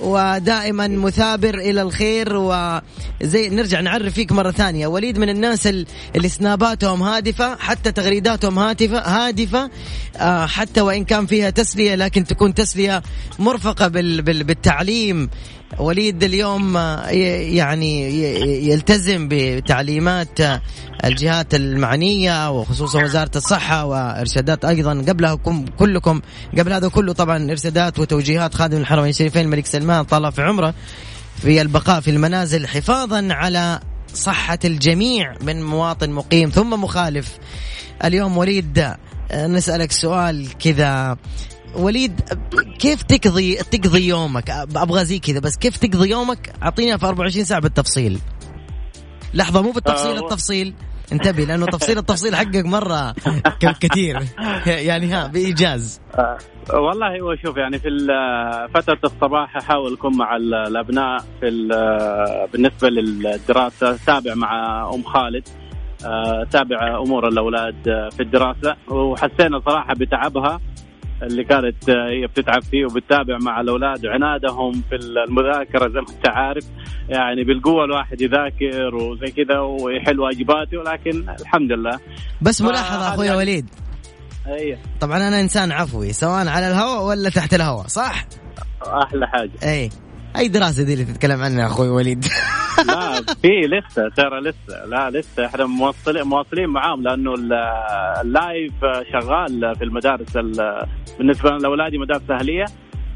ودائما 0.01 0.88
مثابر 0.88 1.55
إلى 1.55 1.81
الخير 1.81 2.35
وزي 2.35 3.49
نرجع 3.49 3.79
نعرف 3.79 4.13
فيك 4.13 4.31
مرة 4.31 4.51
ثانية. 4.51 4.88
وليد 4.88 5.17
من 5.17 5.29
الناس 5.29 5.67
اللي 6.15 6.29
سناباتهم 6.29 7.03
هادفة 7.03 7.55
حتى 7.55 7.91
تغريداتهم 7.91 8.59
هادفه 8.59 8.99
هادفة 8.99 9.69
آه، 10.17 10.45
حتى 10.45 10.81
وإن 10.81 11.05
كان 11.05 11.25
فيها 11.25 11.49
تسلية 11.49 11.95
لكن 11.95 12.23
تكون 12.25 12.53
تسلية 12.53 13.03
مرفقة 13.39 13.88
بالتعليم. 13.88 15.29
وليد 15.77 16.23
اليوم 16.23 16.77
آه، 16.77 17.08
يعني 17.10 18.19
يلتزم 18.67 19.27
بتعليمات 19.32 20.41
آه، 20.41 20.62
الجهات 21.05 21.55
المعنية 21.55 22.51
وخصوصا 22.51 23.03
وزارة 23.03 23.32
الصحة 23.36 23.86
وإرشادات 23.86 24.65
أيضا 24.65 25.03
قبلها 25.08 25.36
كلكم 25.79 26.21
قبل 26.58 26.73
هذا 26.73 26.88
كله 26.88 27.13
طبعا 27.13 27.51
إرشادات 27.51 27.99
وتوجيهات 27.99 28.53
خادم 28.53 28.77
الحرمين 28.77 29.10
الشريفين 29.10 29.41
الملك 29.41 29.65
سلمان 29.65 30.03
طال 30.03 30.32
في 30.32 30.41
عمره 30.41 30.73
في 31.41 31.62
البقاء 31.62 32.01
في 32.01 32.12
المنازل 32.12 32.67
حفاظا 32.67 33.27
على 33.32 33.79
صحة 34.13 34.60
الجميع 34.65 35.36
من 35.41 35.63
مواطن 35.63 36.10
مقيم 36.10 36.49
ثم 36.49 36.69
مخالف. 36.69 37.38
اليوم 38.03 38.38
وليد 38.38 38.79
آه، 39.32 39.47
نسألك 39.47 39.91
سؤال 39.91 40.58
كذا. 40.58 41.17
وليد 41.75 42.21
كيف 42.79 43.03
تقضي 43.03 43.55
تقضي 43.55 44.08
يومك؟ 44.08 44.49
أبغى 44.75 45.05
زي 45.05 45.19
كذا 45.19 45.39
بس 45.39 45.58
كيف 45.58 45.77
تقضي 45.77 46.10
يومك؟ 46.10 46.53
اعطينا 46.63 46.97
في 46.97 47.05
24 47.05 47.45
ساعة 47.45 47.62
بالتفصيل. 47.62 48.19
لحظة 49.34 49.62
مو 49.62 49.71
بالتفصيل 49.71 50.17
آه 50.17 50.19
التفصيل. 50.19 50.73
انتبه 51.12 51.43
لأنه 51.43 51.65
تفصيل 51.65 51.97
التفصيل 51.97 52.36
حقك 52.36 52.65
مرة 52.65 53.15
كثير. 53.82 54.19
يعني 54.65 55.13
ها 55.13 55.27
بإيجاز. 55.27 56.01
آه 56.15 56.38
والله 56.73 57.19
هو 57.21 57.36
شوف 57.45 57.58
يعني 57.58 57.79
في 57.79 57.89
فترة 58.73 58.99
الصباح 59.03 59.58
أحاول 59.58 59.93
أكون 59.93 60.17
مع 60.17 60.36
الأبناء 60.36 61.17
في 61.39 61.49
بالنسبة 62.53 62.89
للدراسة 62.89 63.97
تابع 64.05 64.36
مع 64.36 64.82
أم 64.93 65.03
خالد. 65.03 65.47
تابع 66.51 66.97
أمور 67.05 67.27
الأولاد 67.27 68.10
في 68.12 68.19
الدراسة. 68.19 68.75
وحسينا 68.88 69.60
صراحة 69.65 69.93
بتعبها. 69.93 70.60
اللي 71.23 71.43
كانت 71.43 71.89
هي 71.89 72.27
بتتعب 72.27 72.63
فيه 72.63 72.86
وبتتابع 72.86 73.38
مع 73.41 73.62
الأولاد 73.62 74.05
وعنادهم 74.05 74.71
في 74.71 74.95
المذاكرة 74.95 75.88
زي 75.88 75.99
ما 75.99 76.10
انت 76.10 76.29
عارف. 76.29 76.65
يعني 77.10 77.43
بالقوة 77.43 77.86
الواحد 77.86 78.21
يذاكر 78.21 78.95
وزي 78.95 79.32
كذا 79.32 79.60
ويحل 79.60 80.19
واجباته 80.19 80.77
ولكن 80.77 81.29
الحمد 81.41 81.71
لله. 81.71 81.99
بس 82.41 82.62
ملاحظة 82.62 83.08
أخوي 83.08 83.32
وليد. 83.32 83.69
أيوه 84.47 84.77
طبعا 84.99 85.17
أنا 85.17 85.39
إنسان 85.39 85.71
عفوي 85.71 86.13
سواء 86.13 86.47
على 86.47 86.67
الهواء 86.71 87.03
ولا 87.03 87.29
تحت 87.29 87.53
الهواء 87.53 87.88
صح؟ 87.88 88.25
أحلى 89.03 89.27
حاجة. 89.27 89.51
أي. 89.63 89.89
أي 90.37 90.47
دراسة 90.47 90.83
دي 90.83 90.93
اللي 90.93 91.05
تتكلم 91.05 91.41
عنها 91.41 91.65
أخوي 91.67 91.89
وليد؟ 91.89 92.25
لا 92.87 93.21
في 93.41 93.47
لسه 93.47 94.09
ترى 94.09 94.39
لسه. 94.41 94.85
لا 94.85 95.09
لسه. 95.09 95.45
إحنا 95.45 95.65
موصلين 95.65 96.23
مواصلين 96.23 96.69
معاهم 96.69 97.03
لأنه 97.03 97.33
اللايف 98.21 98.73
شغال 99.13 99.75
في 99.75 99.83
المدارس 99.83 100.37
بالنسبة 101.17 101.49
لأولادي 101.49 101.97
مدارس 101.97 102.31
اهليه 102.31 102.65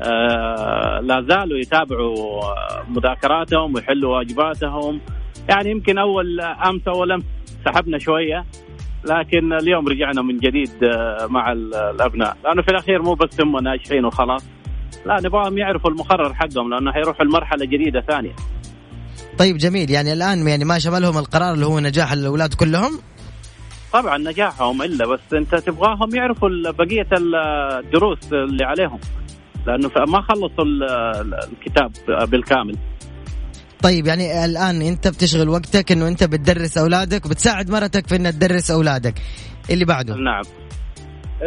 آه 0.02 1.00
لا 1.00 1.22
زالوا 1.30 1.58
يتابعوا 1.58 2.42
مذاكراتهم 2.90 3.76
ويحلوا 3.76 4.18
واجباتهم. 4.18 5.02
يعني 5.50 5.72
يمكن 5.72 5.98
أول 5.98 6.42
أمس 6.42 6.88
أول 6.88 7.12
أمس 7.12 7.24
سحبنا 7.66 7.98
شوية 7.98 8.46
لكن 9.06 9.54
اليوم 9.54 9.88
رجعنا 9.88 10.22
من 10.22 10.38
جديد 10.38 10.84
آه، 10.84 11.28
مع 11.30 11.52
الأبناء. 11.52 12.38
لأنه 12.44 12.62
في 12.62 12.72
الأخير 12.72 13.02
مو 13.02 13.14
بس 13.14 13.42
هم 13.42 13.58
ناجحين 13.64 14.06
وخلاص. 14.06 14.46
لا 15.06 15.20
نبغاهم 15.22 15.58
يعرفوا 15.58 15.90
المقرر 15.90 16.34
حقهم 16.34 16.70
لأنه 16.70 16.92
حيروحوا 16.92 17.26
لمرحلة 17.26 17.66
جديدة 17.66 18.02
ثانية. 18.02 18.36
طيب 19.38 19.58
جميل. 19.58 19.92
يعني 19.92 20.14
الآن 20.14 20.48
يعني 20.48 20.66
ما 20.66 20.80
شملهم 20.80 21.18
القرار 21.18 21.54
اللي 21.54 21.66
هو 21.66 21.80
نجاح 21.80 22.12
الأولاد 22.12 22.54
كلهم؟ 22.54 23.00
طبعا 23.94 24.18
نجاحهم 24.18 24.82
إلا 24.82 25.08
بس 25.08 25.20
أنت 25.34 25.56
تبغاهم 25.56 26.16
يعرفوا 26.16 26.50
بقية 26.72 27.08
الدروس 27.14 28.18
اللي 28.34 28.66
عليهم 28.66 29.00
لأنه 29.68 29.90
ما 30.08 30.22
خلصوا 30.22 30.66
الكتاب 31.52 31.92
بالكامل. 32.30 32.78
طيب 33.82 34.08
يعني 34.08 34.46
الآن 34.46 34.82
أنت 34.82 35.08
بتشغل 35.08 35.50
وقتك 35.50 35.92
إنه 35.92 36.08
أنت 36.08 36.24
بتدرس 36.24 36.78
أولادك 36.78 37.26
وبتساعد 37.26 37.70
مرتك 37.70 38.08
في 38.08 38.16
انها 38.16 38.32
تدرس 38.32 38.72
أولادك. 38.72 39.14
اللي 39.70 39.86
بعده؟ 39.86 40.16
نعم. 40.16 40.44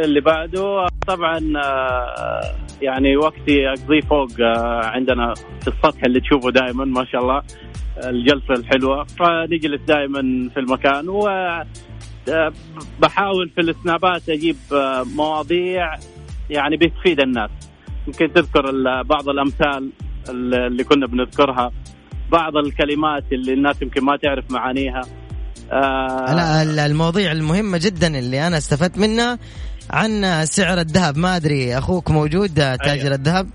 اللي 0.04 0.20
بعده 0.20 0.87
طبعا 1.06 1.52
آه، 1.64 2.40
يعني 2.82 3.16
وقتي 3.16 3.68
أقضيه 3.68 4.00
فوق 4.00 4.28
آه، 4.40 4.80
عندنا 4.85 5.35
في 5.35 5.68
السطح 5.68 6.04
اللي 6.04 6.20
تشوفه 6.20 6.50
دائما 6.50 6.85
ما 6.85 7.04
شاء 7.04 7.22
الله 7.22 7.42
الجلسة 8.04 8.54
الحلوة. 8.54 9.04
فنجلس 9.04 9.80
دائما 9.88 10.50
في 10.54 10.61
المكان 10.61 11.09
و 11.09 11.28
آه، 11.28 12.52
بحاول 13.00 13.50
في 13.54 13.61
السنابات 13.61 14.28
أجيب 14.28 14.56
مواضيع 15.16 15.94
يعني 16.50 16.76
بتفيد 16.76 17.20
الناس. 17.20 17.50
يمكن 18.06 18.32
تذكر 18.32 18.62
بعض 19.02 19.28
الأمثال 19.28 19.90
اللي 20.28 20.85
كنا 20.85 21.06
بنذكرها 21.06 21.72
بعض 22.32 22.56
الكلمات 22.56 23.24
اللي 23.32 23.52
الناس 23.52 23.82
يمكن 23.82 24.04
ما 24.04 24.16
تعرف 24.16 24.50
معانيها. 24.50 25.02
آه 25.72 26.64
لا 26.64 26.87
المواضيع 26.87 27.32
المهمة 27.32 27.78
جدا 27.78 28.18
اللي 28.18 28.46
أنا 28.46 28.59
استفدت 28.59 28.98
منها 28.98 29.38
عن 29.90 30.44
سعر 30.46 30.79
الذهب. 30.81 31.18
ما 31.18 31.37
أدري 31.37 31.79
أخوك 31.79 32.11
موجود 32.11 32.55
تاجر 32.55 33.03
أيوة. 33.03 33.14
الذهب؟ 33.14 33.49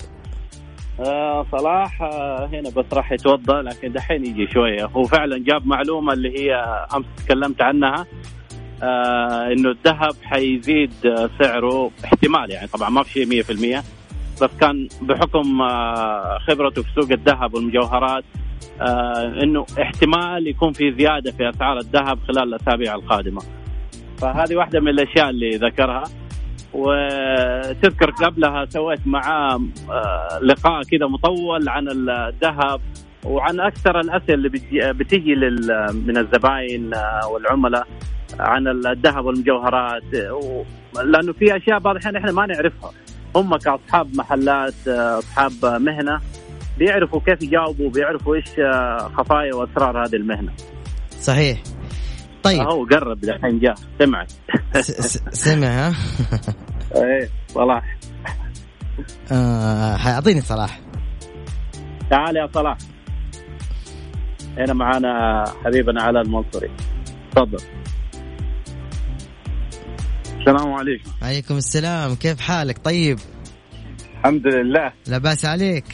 آه 1.00 1.46
صلاح 1.52 2.02
آه 2.02 2.50
هنا 2.54 2.70
بس 2.70 2.86
راح 2.94 3.12
يتوضأ 3.12 3.62
لكن 3.62 3.92
دحين 3.92 4.26
يجي 4.26 4.48
شوية 4.54 4.86
هو 4.86 5.04
فعلا 5.04 5.44
جاب 5.44 5.68
معلومة 5.68 6.14
اللي 6.14 6.40
هي 6.40 6.56
أمس 6.96 7.06
تكلمت 7.26 7.62
عنها 7.62 8.06
آه 8.84 9.48
إنه 9.52 9.70
الذهب 9.70 10.16
حيزيد 10.24 10.92
سعره 11.42 11.92
احتمال 12.06 12.52
يعني. 12.52 12.68
طبعا 12.68 12.90
ما 12.90 13.04
في 13.04 13.12
شيء 13.12 13.26
100% 13.80 13.84
بس 14.42 14.50
كان 14.62 14.88
بحكم 15.02 15.62
آه 15.62 16.38
خبرته 16.48 16.82
في 16.82 16.90
سوق 17.02 17.12
الذهب 17.12 17.54
والمجوهرات 17.54 18.24
آه 18.82 19.44
إنه 19.44 19.66
احتمال 19.82 20.48
يكون 20.48 20.74
في 20.74 20.94
زيادة 21.00 21.32
في 21.32 21.50
أسعار 21.50 21.78
الذهب 21.78 22.20
خلال 22.28 22.54
الأسابيع 22.54 22.96
القادمة. 22.96 23.42
فهذه 24.18 24.56
واحدة 24.56 24.80
من 24.80 24.88
الأشياء 24.90 25.30
اللي 25.30 25.50
ذكرها. 25.58 26.04
وتذكر 26.74 28.12
قبلها 28.12 28.66
سويت 28.70 29.08
معاه 29.08 29.62
آه 29.90 30.40
لقاء 30.42 30.84
كذا 30.84 31.08
مطول 31.08 31.70
عن 31.70 31.88
الذهب 31.90 32.82
وعن 33.26 33.60
أكثر 33.60 34.00
الأسئلة 34.00 34.34
اللي 34.34 34.50
بتجي 34.94 35.36
من 35.94 36.18
الزباين 36.18 36.94
آه، 36.94 37.28
والعملاء 37.28 37.88
عن 38.40 38.68
الذهب 38.68 39.26
والمجوهرات 39.26 40.04
لأنه 41.06 41.34
في 41.34 41.58
أشياء 41.58 41.80
بعض 41.80 41.96
الأحيان 41.96 42.16
إحنا 42.16 42.32
ما 42.32 42.46
نعرفها. 42.46 42.92
هم 43.36 43.58
كأصحاب 43.58 44.16
محلات 44.16 44.88
آه، 44.88 45.20
أصحاب 45.20 45.82
مهنة 45.82 46.22
بيعرفوا 46.78 47.20
كيف 47.26 47.44
يجاوبوا 47.44 47.90
بيعرفوا 47.90 48.36
إيش 48.36 48.60
آه، 48.60 49.12
خفايا 49.18 49.56
وأسرار 49.56 50.06
هذه 50.06 50.16
المهنة. 50.16 50.52
صحيح. 51.20 51.58
طيب. 52.44 52.62
هو 52.62 52.86
قرب 52.86 53.24
الحين 53.24 53.60
جاء. 53.60 53.76
سمع 54.00 54.26
سمع 55.32 55.68
ها؟ 55.68 55.96
إيه 56.96 57.30
صلاح. 57.48 57.98
آه 59.32 59.98
حيعطيني 59.98 60.42
صلاح. 60.42 60.80
تعال 62.10 62.36
يا 62.38 62.50
صلاح. 62.54 62.78
هنا 64.58 64.74
معانا 64.74 65.44
حبيبنا 65.66 66.04
علاء 66.04 66.24
المنصري 66.24 66.72
تفضل. 67.32 67.60
السلام 70.40 70.74
عليكم. 70.74 71.12
عليكم 71.22 71.58
السلام. 71.58 72.16
كيف 72.16 72.40
حالك؟ 72.40 72.78
طيب. 72.84 73.20
الحمد 74.20 74.48
لله. 74.48 74.92
لا 75.08 75.18
بأس 75.18 75.46
عليك. 75.46 75.86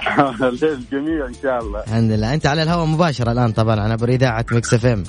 الجميع 0.62 1.26
إن 1.26 1.34
شاء 1.42 1.58
الله. 1.58 1.80
الحمد 1.80 2.10
لله. 2.10 2.34
أنت 2.34 2.46
على 2.46 2.62
الهواء 2.62 2.86
مباشرة 2.86 3.32
الآن 3.32 3.52
طبعا 3.52 3.80
على 3.80 3.96
إذاعة 4.14 4.46
Mix 4.52 4.74
FM. 4.74 5.04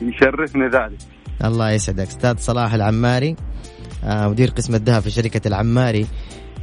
يشرفني 0.00 0.68
ذلك 0.68 0.98
الله 1.44 1.70
يسعدك 1.70 2.08
أستاذ 2.08 2.36
صلاح 2.38 2.74
العماري 2.74 3.36
آه، 4.04 4.28
مدير 4.28 4.50
قسم 4.50 4.74
الذهب 4.74 5.02
في 5.02 5.10
شركة 5.10 5.48
العماري 5.48 6.06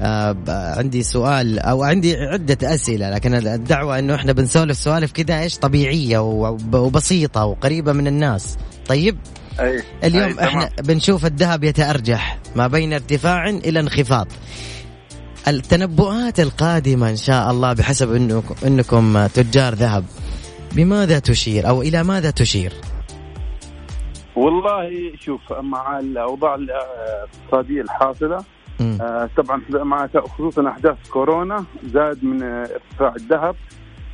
آه 0.02 0.36
عندي 0.78 1.04
سؤال 1.04 1.60
أو 1.60 1.84
عندي 1.84 2.16
عدة 2.18 2.74
أسئلة 2.74 3.10
لكن 3.10 3.34
الدعوة 3.34 4.00
إنه 4.00 4.16
إحنا 4.16 4.32
بنسولف 4.32 4.78
سوالف 4.78 5.12
كذا 5.12 5.42
إيش 5.42 5.58
طبيعية 5.58 6.18
وبسيطة 6.20 7.46
وقريبة 7.46 7.94
من 7.94 8.08
الناس 8.08 8.58
طيب 8.88 9.18
أي. 9.60 9.84
اليوم 10.04 10.40
أي 10.40 10.46
إحنا 10.46 10.66
تمام. 10.66 10.88
بنشوف 10.88 11.26
الذهب 11.26 11.64
يتأرجح 11.64 12.40
ما 12.56 12.68
بين 12.68 12.94
ارتفاع 12.94 13.50
إلى 13.50 13.80
انخفاض 13.80 14.28
التنبؤات 15.48 16.40
القادمة 16.40 17.10
إن 17.10 17.16
شاء 17.16 17.52
الله 17.52 17.74
بحسب 17.74 18.16
انكم 18.16 18.56
إنكم 18.66 19.28
تجار 19.28 19.76
ذهب 19.76 20.04
بماذا 20.76 21.20
تشير 21.20 21.68
أو 21.68 21.82
إلى 21.82 22.04
ماذا 22.04 22.32
تشير؟ 22.32 22.74
والله 24.40 25.12
شوف 25.20 25.54
مع 25.54 26.00
الأوضاع 26.00 26.56
الاقتصادية 26.56 27.82
الحاصلة 27.82 28.44
آه 29.02 29.30
طبعا 29.38 29.62
مع 29.70 30.08
خصوصا 30.08 30.70
أحداث 30.70 31.10
كورونا 31.10 31.66
زاد 31.86 32.24
من 32.24 32.44
ارتفاع 32.44 33.16
الذهب 33.16 33.56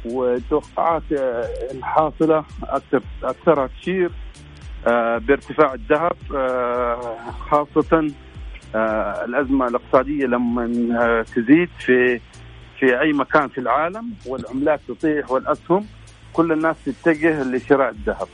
والتوقعات 0.05 1.03
آه، 1.17 1.47
الحاصلة 1.71 2.43
أكثر 2.63 3.01
أكثرها 3.23 3.69
تشير 3.81 4.11
آه 4.87 5.17
بارتفاع 5.17 5.73
الذهب 5.73 6.17
آه 6.35 7.15
خاصه 7.49 8.11
آه 8.75 9.25
الأزمة 9.25 9.67
الاقتصادية 9.67 10.25
لما 10.25 11.23
تزيد 11.35 11.69
في 11.79 12.19
في 12.79 13.01
أي 13.01 13.13
مكان 13.13 13.47
في 13.47 13.57
العالم 13.57 14.13
والعملات 14.25 14.79
تطيح 14.87 15.31
والأسهم 15.31 15.85
كل 16.33 16.51
الناس 16.51 16.75
تتجه 16.85 17.43
لشراء 17.43 17.89
الذهب. 17.89 18.27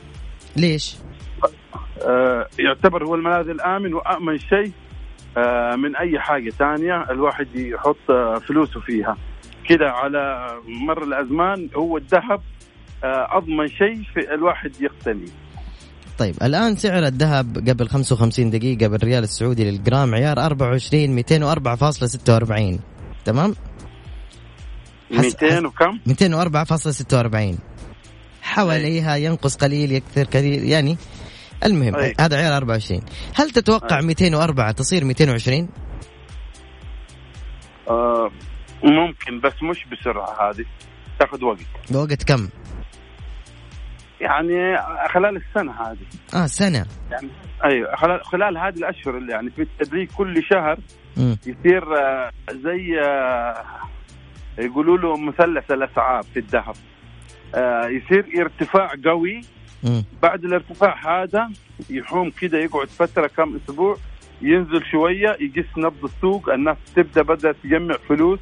ليش؟ 0.56 0.96
آه 2.06 2.46
يعتبر 2.58 3.04
هو 3.06 3.14
الملاذ 3.14 3.48
الآمن 3.48 3.94
وامن 3.94 4.38
شيء 4.38 4.72
آه 5.36 5.76
من 5.76 5.96
أي 5.96 6.18
حاجة 6.20 6.50
ثانية 6.50 7.10
الواحد 7.10 7.46
يحط 7.54 8.10
آه 8.10 8.34
فلوسه 8.34 8.80
فيها. 8.80 9.16
كده 9.68 9.90
على 9.90 10.48
مر 10.86 11.02
الأزمان 11.02 11.68
هو 11.76 11.96
الذهب 11.96 12.40
أضمن 13.04 13.68
شيء 13.68 14.02
في 14.14 14.34
الواحد 14.34 14.72
يقتني. 14.80 15.28
طيب 16.18 16.34
الآن 16.42 16.76
سعر 16.76 17.06
الذهب 17.06 17.68
قبل 17.68 17.88
55 17.88 18.50
دقيقة 18.50 18.86
بالريال 18.86 19.24
السعودي 19.24 19.70
للجرام 19.70 20.14
عيار 20.14 20.38
24 20.38 21.22
204.46 22.76 22.80
تمام 23.24 23.54
200 25.10 25.66
وكم 25.66 25.98
204.46 27.54 27.58
حواليها 28.42 29.16
ينقص 29.16 29.56
قليل 29.56 29.92
يكثر 29.92 30.24
كثير 30.24 30.64
يعني 30.64 30.96
المهم 31.64 31.96
أي. 31.96 32.14
هذا 32.20 32.36
عيار 32.36 32.56
24 32.56 33.00
هل 33.34 33.50
تتوقع 33.50 33.98
أي. 33.98 34.06
204 34.06 34.72
تصير 34.72 35.04
220 35.04 35.68
آه 37.90 38.30
ممكن 38.84 39.40
بس 39.40 39.62
مش 39.62 39.86
بسرعة 39.92 40.50
هذه. 40.50 40.64
تاخذ 41.18 41.44
وقت. 41.44 41.94
وقت 41.94 42.22
كم؟ 42.22 42.48
يعني 44.20 44.78
خلال 45.08 45.36
السنة 45.36 45.72
هذه. 45.72 46.42
آه 46.42 46.46
سنة. 46.46 46.86
يعني 47.10 47.28
أيوه 47.64 47.96
خلال 47.96 48.24
خلال 48.24 48.58
هذه 48.58 48.74
الأشهر 48.74 49.18
اللي 49.18 49.32
يعني 49.32 49.50
في 49.50 49.62
التدريج 49.62 50.08
كل 50.16 50.42
شهر 50.50 50.78
م. 51.16 51.34
يصير 51.46 51.96
آه، 51.98 52.30
زي 52.52 53.00
آه، 53.00 53.64
يقولوا 54.58 54.98
له 54.98 55.16
مثلث 55.16 55.70
الأسعار 55.70 56.22
في 56.22 56.38
الذهب. 56.38 56.74
يصير 57.90 58.26
ارتفاع 58.40 58.90
قوي 59.04 59.40
م. 59.84 60.02
بعد 60.22 60.44
الارتفاع 60.44 61.22
هذا 61.22 61.50
يحوم 61.90 62.30
كده 62.30 62.58
يقعد 62.58 62.88
فترة 62.88 63.26
كم 63.26 63.56
أسبوع 63.56 63.96
ينزل 64.42 64.84
شوية 64.84 65.36
يقيس 65.40 65.66
نبض 65.76 66.04
السوق 66.04 66.52
الناس 66.52 66.76
تبدأ 66.96 67.22
بدأت 67.22 67.56
تجمع 67.64 67.94
فلوس 68.08 68.38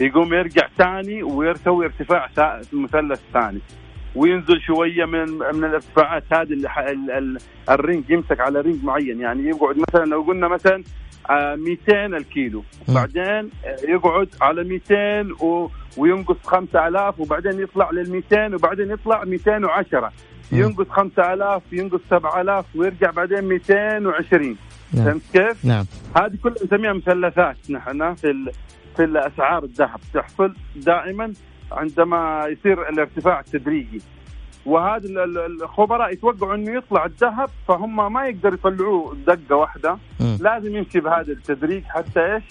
يقوم 0.00 0.34
يرجع 0.34 0.68
ثاني 0.78 1.22
ويسوي 1.22 1.84
ارتفاع 1.86 2.28
مثلث 2.72 3.20
ثاني. 3.32 3.60
وينزل 4.14 4.60
شوية 4.60 5.04
من 5.04 5.28
من 5.28 5.64
الارتفاعات 5.64 6.24
هذه 6.32 6.52
اللي 6.52 7.38
ال 7.70 7.77
range 7.77 8.10
يمسك 8.10 8.40
على 8.40 8.60
range 8.60 8.84
معين. 8.84 9.20
يعني 9.20 9.48
يقعد 9.48 9.76
مثلا 9.78 10.04
لو 10.04 10.22
قلنا 10.22 10.48
مثلا 10.48 10.84
200 11.30 11.92
آه، 11.92 12.06
الكيلو. 12.06 12.64
بعدين 12.88 13.50
يقعد 13.88 14.28
على 14.40 14.64
200 14.64 15.44
و... 15.44 15.70
وينقص 15.96 16.36
5000 16.46 17.20
وبعدين 17.20 17.60
يطلع 17.60 17.90
لل 17.90 18.10
200 18.10 18.54
وبعدين 18.54 18.90
يطلع 18.90 19.24
210 19.24 20.12
ينقص 20.52 20.88
5000 20.88 21.62
ينقص 21.72 22.00
7000 22.10 22.64
ويرجع 22.76 23.10
بعدين 23.10 23.44
220 23.44 24.56
نعم. 24.92 25.04
فهمت 25.04 25.22
كيف؟ 25.32 25.64
نعم 25.64 25.84
هذه 26.16 26.38
كلها 26.42 26.64
نسميها 26.64 26.92
مثلثات 26.92 27.56
نحن 27.70 28.14
في 28.14 28.30
ال... 28.30 28.50
في 28.96 29.04
الأسعار 29.04 29.64
الذهب 29.64 30.00
تحصل 30.14 30.54
دائما 30.76 31.32
عندما 31.72 32.46
يصير 32.48 32.88
الارتفاع 32.88 33.40
التدريجي 33.40 34.00
وهذا 34.66 35.24
الخبراء 35.24 36.12
يتوقعوا 36.12 36.54
إنه 36.54 36.76
يطلع 36.76 37.04
الذهب 37.04 37.50
فهم 37.68 38.12
ما 38.12 38.26
يقدر 38.26 38.54
يطلعوه 38.54 39.16
دقة 39.26 39.56
واحدة 39.56 39.98
م. 40.20 40.36
لازم 40.40 40.76
يمشي 40.76 41.00
بهذا 41.00 41.32
التدريج 41.32 41.84
حتى 41.84 42.20
إيش؟ 42.20 42.44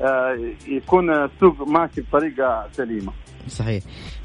آه، 0.00 0.38
يكون 0.68 1.10
السوق 1.10 1.68
ماشي 1.68 2.00
بطريقة 2.00 2.68
سليمة 2.72 3.12
صحيح 3.48 3.82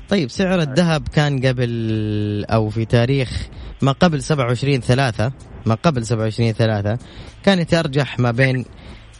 طيب 0.09 0.29
سعر 0.29 0.61
الذهب 0.61 1.07
كان 1.07 1.45
قبل 1.45 2.45
أو 2.49 2.69
في 2.69 2.85
تاريخ 2.85 3.47
ما 3.81 3.91
قبل 3.91 4.23
27 4.23 4.79
3 4.79 5.31
ما 5.65 5.75
قبل 5.75 6.05
27 6.05 6.51
3 6.51 6.97
كان 7.43 7.59
يترجح 7.59 8.19
ما 8.19 8.31
بين 8.31 8.65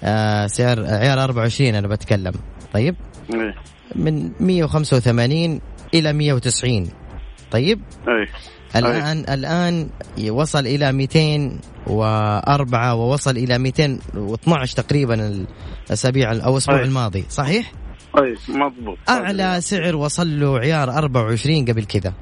آه 0.04 0.47
سعر 0.47 0.86
عيار 0.86 1.23
24 1.23 1.75
أنا 1.75 1.88
بتكلم. 1.88 2.34
طيب؟ 2.73 2.95
إيه. 3.34 3.56
من 3.95 4.32
185 4.39 5.62
إلى 5.93 6.13
190 6.13 6.89
طيب؟ 7.52 7.82
اي 8.08 8.28
الآن 8.75 9.25
الآن 9.30 9.89
وصل 10.30 10.67
إلى 10.67 10.91
204 10.91 12.95
ووصل 12.95 13.38
إلى 13.38 13.58
212 13.58 14.75
تقريبا 14.75 15.45
الأسابيع 15.89 16.32
أو 16.32 16.54
الأسبوع 16.54 16.80
أي. 16.80 16.84
الماضي 16.84 17.25
صحيح؟ 17.30 17.71
اي 18.17 18.36
مضبوط. 18.50 18.98
أعلى 19.10 19.62
سعر 19.62 19.95
وصل 19.95 20.39
له 20.39 20.60
عيار 20.60 20.89
24 20.98 21.65
قبل 21.65 21.86
كذا. 21.86 22.13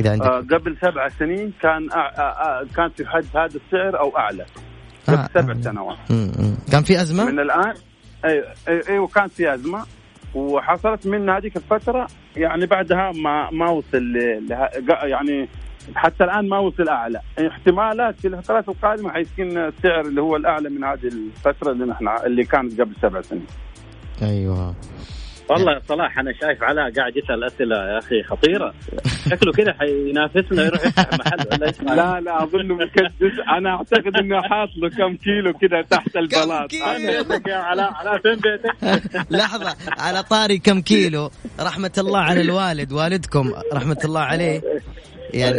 إذا 0.00 0.10
عندك 0.12 0.26
آه 0.26 0.38
قبل 0.40 0.76
سبع 0.82 1.08
سنين 1.08 1.52
كان 1.62 1.90
أع... 1.92 2.06
آه 2.06 2.20
آه 2.20 2.66
كان 2.76 2.88
في 2.96 3.06
حد 3.06 3.24
هذا 3.36 3.46
السعر 3.66 4.00
أو 4.00 4.18
أعلى. 4.18 4.44
قبل 5.08 5.16
آه، 5.18 5.28
سبع 5.34 5.52
آه. 5.52 5.60
سنوات. 5.60 5.98
كان 6.72 6.82
في 6.82 7.00
أزمة؟ 7.00 7.24
من 7.24 7.40
الآن 7.40 7.74
أيوه 8.24 8.44
أيوه 8.88 9.06
كان 9.06 9.28
في 9.28 9.54
أزمة. 9.54 9.84
وحصلت 10.34 11.06
من 11.06 11.30
هذيك 11.30 11.56
الفترة 11.56 12.06
يعني 12.36 12.66
بعدها 12.66 13.12
ما 13.22 13.50
ما 13.50 13.70
وصل 13.70 13.98
ل- 13.98 14.46
يعني 15.02 15.48
حتى 15.94 16.24
الآن 16.24 16.48
ما 16.48 16.58
وصل 16.58 16.88
أعلى. 16.88 17.20
احتمالات 17.48 18.20
في 18.20 18.28
الفترات 18.28 18.68
القادمة 18.68 19.12
حيكون 19.12 19.58
السعر 19.58 20.00
اللي 20.00 20.20
هو 20.20 20.36
الأعلى 20.36 20.68
من 20.70 20.84
هذه 20.84 21.04
الفترة 21.06 21.72
اللي 21.72 21.84
نحن 21.84 22.08
اللي 22.26 22.44
كانت 22.44 22.80
قبل 22.80 22.94
سبع 23.02 23.20
سنين. 23.22 23.46
أيوه. 24.22 24.74
والله 25.50 25.72
يا 25.72 25.80
صلاح 25.88 26.18
أنا 26.18 26.32
شايف 26.40 26.62
علاء 26.62 26.90
قاعد 26.92 27.16
يسأل 27.16 27.44
أسئلة 27.44 27.76
يا 27.76 27.98
أخي 27.98 28.22
خطيرة. 28.22 28.74
شكله 29.30 29.52
كذا 29.52 29.72
حينافسنا 29.72 30.64
يروح 30.64 30.86
يفتح 30.86 31.08
محل 31.18 31.46
ولا 31.52 31.72
لا 31.96 32.20
لا 32.20 32.42
اظنه 32.42 32.74
مكدس. 32.74 33.38
أنا 33.58 33.70
أعتقد 33.70 34.16
إنه 34.16 34.42
حاط 34.42 34.68
له 34.76 34.88
كم 34.88 35.16
كيلو 35.16 35.52
كذا 35.52 35.82
تحت 35.90 36.16
البلاط. 36.16 36.70
بيتك 36.70 37.48
يا 37.48 37.56
علاء 37.56 37.92
علاء 37.92 38.18
فين 38.18 38.34
بيتك؟ 38.34 39.26
لحظة 39.38 39.76
على 39.98 40.22
طاري 40.22 40.58
كم 40.58 40.80
كيلو؟ 40.80 41.30
رحمة 41.60 41.92
الله 41.98 42.18
على 42.18 42.40
الوالد 42.40 42.92
والدكم 42.92 43.52
رحمة 43.72 43.98
الله 44.04 44.20
عليه. 44.20 44.62
يعني 45.34 45.58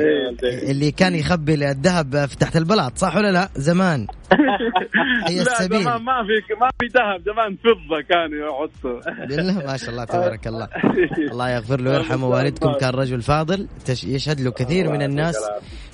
اللي 0.71 0.91
كان 0.91 1.15
يخبي 1.15 1.53
الذهب 1.53 2.25
في 2.25 2.37
تحت 2.37 2.57
البلاط 2.57 2.97
صح 2.97 3.15
ولا 3.15 3.31
لا؟ 3.31 3.49
زمان. 3.55 4.07
هي 5.27 5.35
لا 5.35 5.41
السبيل. 5.41 5.83
زمان 5.83 6.01
ما 6.01 6.13
في 6.23 6.53
ما 6.61 6.69
في 6.79 6.85
ذهب 6.85 7.21
زمان 7.25 7.55
فضة 7.55 8.01
كانوا 8.09 8.47
يحطوا 8.47 9.25
بالله 9.27 9.65
ما 9.67 9.77
شاء 9.77 9.89
الله 9.89 10.03
تبارك 10.05 10.47
الله. 10.47 10.67
الله 11.31 11.49
يغفر 11.49 11.81
له 11.81 11.91
ويرحمه 11.91 12.27
والدكم. 12.27 12.73
كان 12.73 12.89
رجل 12.89 13.21
فاضل 13.21 13.67
يشهد 14.03 14.41
له 14.41 14.51
كثير 14.51 14.91
من 14.91 15.01
الناس 15.01 15.37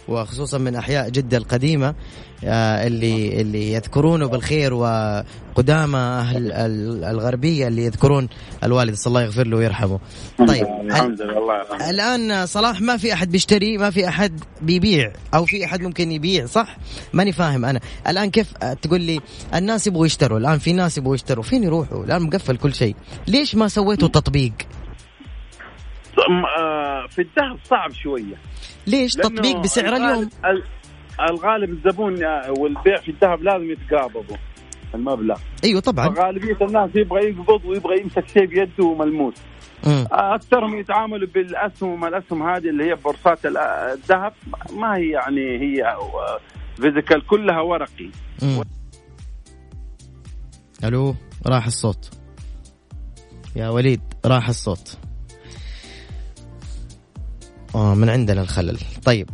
وخصوصا 0.07 0.57
من 0.57 0.75
أحياء 0.75 1.09
جدة 1.09 1.37
القديمة 1.37 1.95
آه، 2.45 2.87
اللي 2.87 3.41
اللي 3.41 3.73
يذكرونه 3.73 4.27
بالخير 4.27 4.73
وقدامى 5.55 5.97
أهل 5.97 6.51
ال- 6.51 7.03
الغربية 7.03 7.67
اللي 7.67 7.85
يذكرون 7.85 8.29
الوالد 8.63 8.93
صلى 8.95 9.11
الله 9.11 9.21
يغفر 9.23 9.47
له 9.47 9.57
ويرحمه. 9.57 9.99
طيب 10.47 10.67
الحمد 10.81 11.21
لله 11.21 11.37
الله 11.37 11.57
يرحمه. 11.57 11.89
الآن 11.89 12.45
صلاح 12.45 12.81
ما 12.81 12.97
في 12.97 13.13
أحد 13.13 13.31
بيشتري 13.31 13.77
ما 13.77 13.89
في 13.89 14.07
أحد 14.07 14.39
بيبيع 14.61 15.11
أو 15.33 15.45
في 15.45 15.65
أحد 15.65 15.81
ممكن 15.81 16.11
يبيع 16.11 16.45
صح؟ 16.45 16.77
ماني 17.13 17.31
فاهم 17.31 17.65
أنا. 17.65 17.79
الآن 18.07 18.29
كيف 18.29 18.53
تقول 18.81 19.01
لي 19.01 19.19
الناس 19.55 19.87
يبغوا 19.87 20.05
يشتروا؟ 20.05 20.37
الآن 20.39 20.59
في 20.59 20.73
ناس 20.73 20.97
يبغوا 20.97 21.15
يشتروا 21.15 21.43
فين 21.43 21.63
يروحوا؟ 21.63 22.03
الآن 22.05 22.21
مقفل 22.21 22.57
كل 22.57 22.73
شيء. 22.73 22.95
ليش 23.27 23.55
ما 23.55 23.67
سويتوا 23.67 24.07
تطبيق؟ 24.07 24.53
آه، 26.59 27.07
في 27.09 27.21
الذهب 27.21 27.59
صعب 27.69 27.91
شوية. 28.03 28.35
ليش 28.87 29.13
تطبيق 29.13 29.57
بسعر 29.57 29.95
اليوم؟ 29.95 30.29
ال- 30.45 30.63
الغالب 31.29 31.69
الزبون 31.69 32.23
آه، 32.23 32.51
والبيع 32.59 32.97
في 33.01 33.11
الذهب 33.11 33.43
لازم 33.43 33.71
يتقابضوا. 33.71 34.37
المبلغ. 34.95 35.37
أيوه 35.63 35.81
طبعا. 35.81 36.09
فغالبية 36.09 36.57
الناس 36.61 36.89
يبغى 36.95 37.29
يقبض 37.29 37.65
ويبغى 37.65 38.01
يمسك 38.01 38.27
شيء 38.27 38.45
بيده 38.45 38.93
ملموس 38.95 39.33
مم. 39.87 40.05
اكثرهم 40.11 40.79
يتعاملوا 40.79 41.27
بالأسهم 41.27 42.05
الاسهم 42.05 42.43
هذه 42.49 42.69
اللي 42.69 42.83
هي 42.91 42.95
بورصات 42.95 43.45
ال- 43.45 43.57
الذهب 43.57 44.33
ما 44.73 44.95
هي 44.97 45.09
يعني 45.09 45.41
هي 45.61 45.95
فيزيكال 46.75 47.27
كلها 47.27 47.61
ورقي. 47.61 48.09
مم. 48.43 48.61
ألو 50.83 51.15
راح 51.47 51.65
الصوت. 51.65 52.09
يا 53.55 53.69
وليد 53.69 54.01
راح 54.25 54.49
الصوت. 54.49 54.97
آه 57.75 57.95
من 57.95 58.09
عندنا 58.09 58.41
الخلل. 58.41 58.77
طيب 59.05 59.29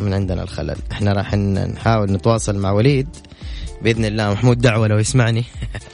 من 0.00 0.12
عندنا 0.14 0.42
الخلل. 0.42 0.76
إحنا 0.92 1.12
راح 1.12 1.34
نحاول 1.34 2.12
نتواصل 2.12 2.58
مع 2.58 2.72
وليد. 2.72 3.08
بإذن 3.82 4.04
الله 4.04 4.32
محمود 4.32 4.58
دعوة 4.58 4.86
لو 4.86 4.98
يسمعني. 4.98 5.44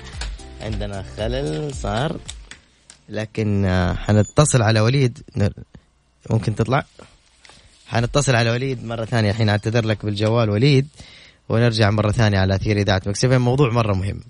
عندنا 0.64 1.04
خلل 1.16 1.74
صار. 1.74 2.16
لكن 3.08 3.64
آه، 3.64 3.94
حنتصل 3.94 4.62
على 4.62 4.80
وليد. 4.80 5.18
ممكن 6.30 6.54
تطلع؟ 6.54 6.84
حنتصل 7.86 8.34
على 8.34 8.50
وليد 8.50 8.84
مرة 8.84 9.04
ثانية. 9.04 9.30
الحين 9.30 9.48
أعتذر 9.48 9.84
لك 9.84 10.04
بالجوال 10.04 10.50
وليد. 10.50 10.88
ونرجع 11.48 11.90
مرة 11.90 12.10
ثانية 12.10 12.38
على 12.38 12.54
أثير 12.54 12.76
إذاعة 12.76 13.02
مكسفين 13.06 13.40
موضوع 13.40 13.70
مرة 13.70 13.94
مهم. 13.94 14.20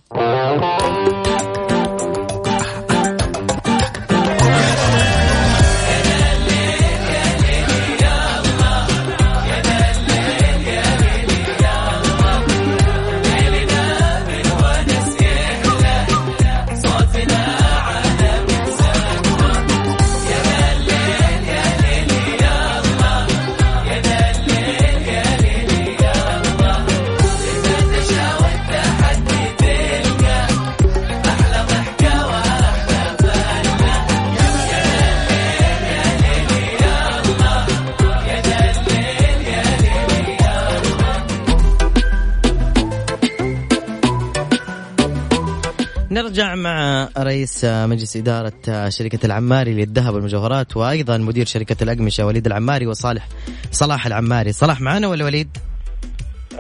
نرجع 46.15 46.55
مع 46.55 47.09
رئيس 47.19 47.65
مجلس 47.65 48.17
إدارة 48.17 48.89
شركة 48.89 49.27
العماري 49.27 49.75
للذهب 49.75 50.15
والمجوهرات 50.15 50.77
وأيضا 50.77 51.19
مدير 51.19 51.47
شركة 51.47 51.83
الأقمشة 51.83 52.27
وليد 52.27 52.47
العماري 52.47 52.87
وصالح 52.87 53.29
صلاح 53.73 54.07
العماري 54.07 54.53
صلاح 54.53 54.81
معنا 54.81 55.09
ولا 55.09 55.25
وليد؟ 55.25 55.49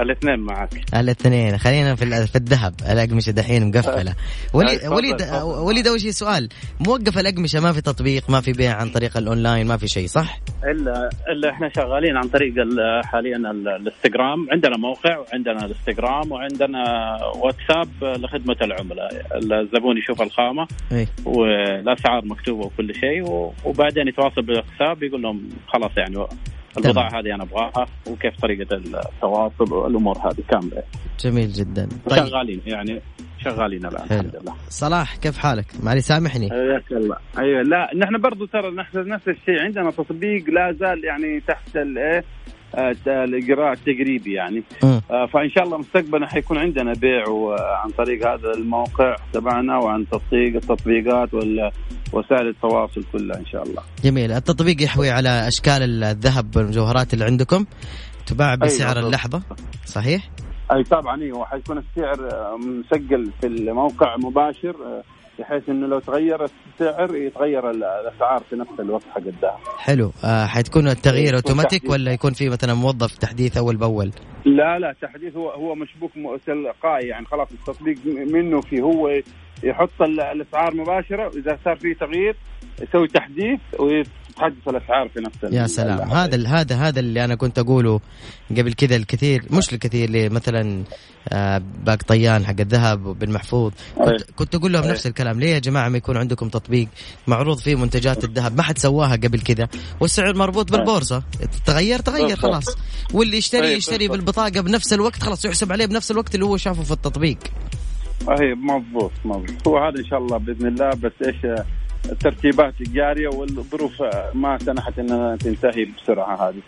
الاثنين 0.00 0.38
معك. 0.40 0.70
الاثنين. 0.94 1.59
خلينا 1.59 1.94
في 1.94 2.26
في 2.26 2.37
الذهب. 2.37 2.74
الأقمشة 2.90 3.30
دحين 3.30 3.68
مقفلة. 3.68 4.14
وليد 4.52 4.78
تفضل، 4.78 4.94
وليد. 4.94 5.22
وليد 5.68 5.87
أول 5.87 6.00
شيء 6.00 6.11
سؤال. 6.11 6.48
موقف 6.87 7.18
الأقمشة 7.18 7.61
ما 7.61 7.72
في 7.72 7.80
تطبيق 7.80 8.30
ما 8.30 8.40
في 8.40 8.52
بيع 8.52 8.74
عن 8.76 8.90
طريق 8.90 9.16
الأونلاين 9.16 9.66
ما 9.66 9.76
في 9.76 9.88
شيء 9.88 10.07
صح؟ 10.07 10.40
الا 10.64 11.11
إلا 11.28 11.50
إحنا 11.50 11.68
شغالين 11.76 12.16
عن 12.16 12.28
طريق 12.28 12.54
ال- 12.59 13.04
حاليا 13.04 13.37
ال- 13.37 13.68
الإنستغرام. 13.68 14.46
عندنا 14.52 14.76
موقع 14.76 15.18
وعندنا 15.18 15.64
الإنستغرام 15.64 16.33
وعندنا 16.33 16.83
واتساب 17.37 17.88
لخدمة 18.24 18.57
العملاء. 18.62 19.11
الزبون 19.37 19.98
يشوف 19.98 20.22
الخامة 20.22 20.66
والأسعار 21.24 22.24
مكتوبة 22.24 22.66
وكل 22.66 22.94
شيء 22.94 23.22
وبعدين 23.64 24.09
يتواصل 24.09 24.42
بالحساب 24.42 25.02
يقول 25.02 25.22
لهم 25.22 25.48
خلاص 25.68 25.90
يعني 25.96 26.16
البضاعه 26.78 27.20
هذه 27.20 27.34
أنا 27.34 27.42
أبغاها 27.42 27.87
وكيف 28.06 28.40
طريقة 28.42 28.76
التواصل 28.76 29.72
والأمور 29.74 30.18
هذه 30.18 30.42
كاملة. 30.50 30.82
جميل 31.20 31.52
جدا. 31.52 31.88
طيب. 32.10 32.26
شغالين 32.26 32.60
يعني 32.66 33.00
شغالين 33.44 33.87
الآن 33.87 34.08
حلو. 34.08 34.20
الحمد 34.20 34.37
لله. 34.42 34.54
صلاح 34.68 35.16
كيف 35.16 35.38
حالك؟ 35.38 35.66
معلي 35.82 36.00
سامحني. 36.00 36.50
حياك 36.50 36.92
الله. 36.92 37.16
أيوه 37.38 37.62
لا 37.62 37.90
نحن 37.96 38.20
برضو 38.20 38.46
ترى 38.46 38.70
نحن 38.70 39.08
نفس 39.08 39.28
الشيء 39.28 39.60
عندنا 39.60 39.90
تطبيق 39.90 40.50
لا 40.50 40.72
زال 40.80 41.04
يعني 41.04 41.40
تحت 41.48 41.76
الايه 41.76 42.24
الاجراء 43.06 43.72
التجريبي 43.72 44.32
يعني. 44.32 44.62
آه، 44.84 45.26
فإن 45.26 45.50
شاء 45.50 45.64
الله 45.64 45.78
مستقبلا 45.78 46.26
حيكون 46.26 46.58
عندنا 46.58 46.92
بيع 46.92 47.24
عن 47.84 47.90
طريق 47.90 48.28
هذا 48.28 48.50
الموقع 48.50 49.16
تبعنا 49.32 49.78
وعن 49.78 50.06
تطبيق 50.08 50.54
التطبيقات 50.54 51.34
ووسائل 51.34 52.48
التواصل 52.48 53.04
كلها 53.12 53.38
إن 53.38 53.46
شاء 53.46 53.62
الله 53.62 53.82
جميل 54.04 54.32
التطبيق 54.32 54.82
يحوي 54.82 55.10
على 55.10 55.48
أشكال 55.48 56.04
الذهب 56.04 56.56
والمجوهرات 56.56 57.14
اللي 57.14 57.24
عندكم 57.24 57.64
تباع 58.26 58.54
بسعر 58.54 58.94
بالضبط. 58.94 59.06
اللحظة 59.06 59.42
صحيح؟ 59.84 60.30
أي 60.72 60.82
طبعا 60.82 61.22
أيوه 61.22 61.44
حيكون 61.44 61.78
السعر 61.78 62.30
مسجل 62.58 63.30
في 63.40 63.46
الموقع 63.46 64.16
مباشر 64.16 64.76
بحيث 65.38 65.68
إنه 65.68 65.87
لو 65.87 65.99
تغير 65.99 66.44
السعر 66.44 67.16
يتغير 67.16 67.70
الأسعار 67.70 68.42
في 68.51 68.57
نفس 68.57 68.81
الوقت 68.81 69.05
حق 69.14 69.18
الذهب. 69.27 69.59
حلو 69.79 70.12
آه 70.25 70.47
حتكون 70.47 70.88
التغيير 70.88 71.35
أوتوماتيك 71.35 71.90
ولا 71.90 72.12
يكون 72.12 72.33
في 72.33 72.49
مثلا 72.49 72.75
موظف 72.75 73.18
تحديث 73.18 73.57
أول 73.57 73.77
بأول؟ 73.77 74.11
لا 74.44 74.79
لا 74.79 74.94
تحديث 75.03 75.37
هو 75.37 75.51
هو 75.51 75.75
مشبوك 75.75 76.11
تلقائي 76.47 77.09
يعني 77.09 77.27
خلاص 77.27 77.49
التطبيق 77.53 77.97
منه 78.07 78.61
في 78.61 78.81
هو 78.81 79.20
يحط 79.62 80.03
الأسعار 80.03 80.75
مباشرة 80.75 81.27
واذا 81.27 81.59
صار 81.64 81.77
في 81.77 81.94
تغيير 81.94 82.37
يسوي 82.83 83.09
تحديث 83.09 83.61
وتحدث 84.37 84.68
الأسعار 84.68 85.09
في 85.09 85.20
نفس 85.20 85.55
يا 85.55 85.66
سلام. 85.66 86.11
هذا 86.11 86.49
هذا 86.49 86.77
هذا 86.77 87.01
اللي 87.01 87.25
أنا 87.25 87.35
كنت 87.35 87.59
أقوله 87.59 88.01
قبل 88.51 88.73
كذا 88.73 88.97
الكثير 88.97 89.44
مش 89.51 89.73
الكثير 89.73 90.05
اللي 90.05 90.29
مثلا 90.29 90.85
آه، 91.29 91.62
باق 91.85 92.03
طيان 92.03 92.47
حق 92.47 92.61
الذهب 92.61 93.07
وبن 93.07 93.31
محفوظ 93.31 93.73
كنت, 93.97 94.31
كنت 94.37 94.55
أقول 94.55 94.73
لهم 94.73 94.85
نفس 94.85 95.07
الكلام. 95.07 95.40
ليه 95.40 95.55
يا 95.55 95.59
جماعة 95.59 95.88
ما 95.88 95.97
يكون 95.97 96.16
عندكم 96.16 96.49
تطبيق 96.49 96.88
معروض 97.27 97.59
فيه 97.59 97.75
منتجات 97.75 98.25
الذهب؟ 98.25 98.57
ما 98.57 98.62
حد 98.62 98.79
سواها 98.79 99.16
قبل 99.16 99.40
كذا. 99.40 99.68
والسعر 100.01 100.35
مربوط 100.35 100.73
بالبورصة. 100.73 101.23
تغير 101.66 101.99
تغير 101.99 102.37
خلاص. 102.37 102.64
واللي 103.14 103.37
يشتري 103.37 103.73
يشتري 103.73 104.09
بالبطاقة 104.09 104.61
بنفس 104.61 104.92
الوقت 104.92 105.23
خلاص 105.23 105.44
يحسب 105.44 105.73
عليه 105.73 105.87
بنفس 105.87 106.11
الوقت 106.11 106.35
اللي 106.35 106.47
هو 106.47 106.57
شافه 106.57 106.83
في 106.83 106.90
التطبيق. 106.90 107.38
أي 108.31 108.55
مضبوط 108.55 109.12
مضبوط. 109.25 109.68
هو 109.68 109.79
هذا 109.79 109.99
إن 109.99 110.05
شاء 110.05 110.18
الله 110.18 110.37
بإذن 110.38 110.66
الله 110.66 110.90
بس 110.90 111.12
إيش 111.27 111.37
الترتيبات 112.12 112.75
جاريه 112.83 113.29
والظروف 113.29 114.03
ما 114.35 114.59
سنحت 114.59 114.99
إنها 114.99 115.37
تنتهي 115.37 115.85
بسرعة 115.85 116.49
هذه. 116.49 116.62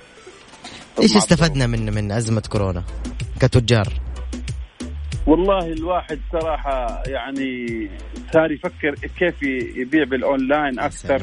إيش 1.03 1.17
استفدنا 1.17 1.67
من 1.67 1.95
من 1.95 2.13
أزمة 2.13 2.43
كورونا 2.51 2.83
كتجار؟ 3.41 3.89
والله 5.27 5.73
الواحد 5.73 6.19
صراحة 6.33 7.03
يعني 7.07 7.67
صار 8.33 8.53
يفكر 8.53 8.95
كيف 9.19 9.43
يبيع 9.77 10.05
بالأونلاين 10.05 10.79
أكثر 10.79 11.23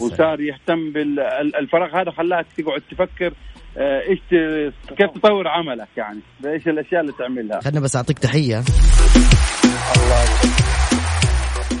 وصار 0.00 0.40
يهتم 0.40 0.92
بالفراغ 0.92 2.00
هذا 2.00 2.10
خلاك 2.10 2.46
تقعد 2.56 2.82
تفكر 2.90 3.32
آه، 3.78 4.00
إيش 4.08 4.20
كيف 4.98 5.10
تطور 5.14 5.48
عملك 5.48 5.88
يعني؟ 5.96 6.20
بإيش 6.40 6.68
الأشياء 6.68 7.00
اللي 7.00 7.12
تعملها؟ 7.18 7.60
خلنا 7.60 7.80
بس 7.80 7.96
أعطيك 7.96 8.18
تحية. 8.18 8.62
الله 9.96 10.75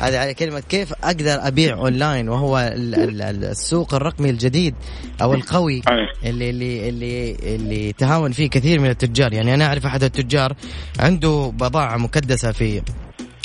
هذه 0.00 0.18
على 0.18 0.34
كلمة 0.34 0.60
كيف 0.60 0.92
أقدر 0.92 1.46
أبيع 1.46 1.74
أونلاين 1.74 2.28
وهو 2.28 2.72
السوق 2.72 3.94
الرقمي 3.94 4.30
الجديد 4.30 4.74
أو 5.22 5.34
القوي 5.34 5.82
اللي 6.24 6.50
اللي 6.50 6.88
اللي 6.88 7.36
اللي 7.54 7.92
تهاون 7.92 8.32
فيه 8.32 8.50
كثير 8.50 8.80
من 8.80 8.90
التجار؟ 8.90 9.32
يعني 9.32 9.54
أنا 9.54 9.66
أعرف 9.66 9.86
أحد 9.86 10.02
التجار 10.02 10.54
عنده 11.00 11.52
بضاعة 11.54 11.96
مكدسة 11.96 12.52
في 12.52 12.82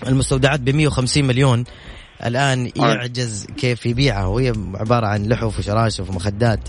المستودعات 0.07 0.59
ب 0.59 0.69
150 0.69 1.25
مليون. 1.25 1.63
الآن 2.25 2.71
يعجز 2.75 3.47
كيف 3.57 3.85
يبيعها 3.85 4.25
وهي 4.25 4.53
عبارة 4.75 5.07
عن 5.07 5.25
لحف 5.25 5.59
وشراشف 5.59 6.09
ومخدات. 6.09 6.59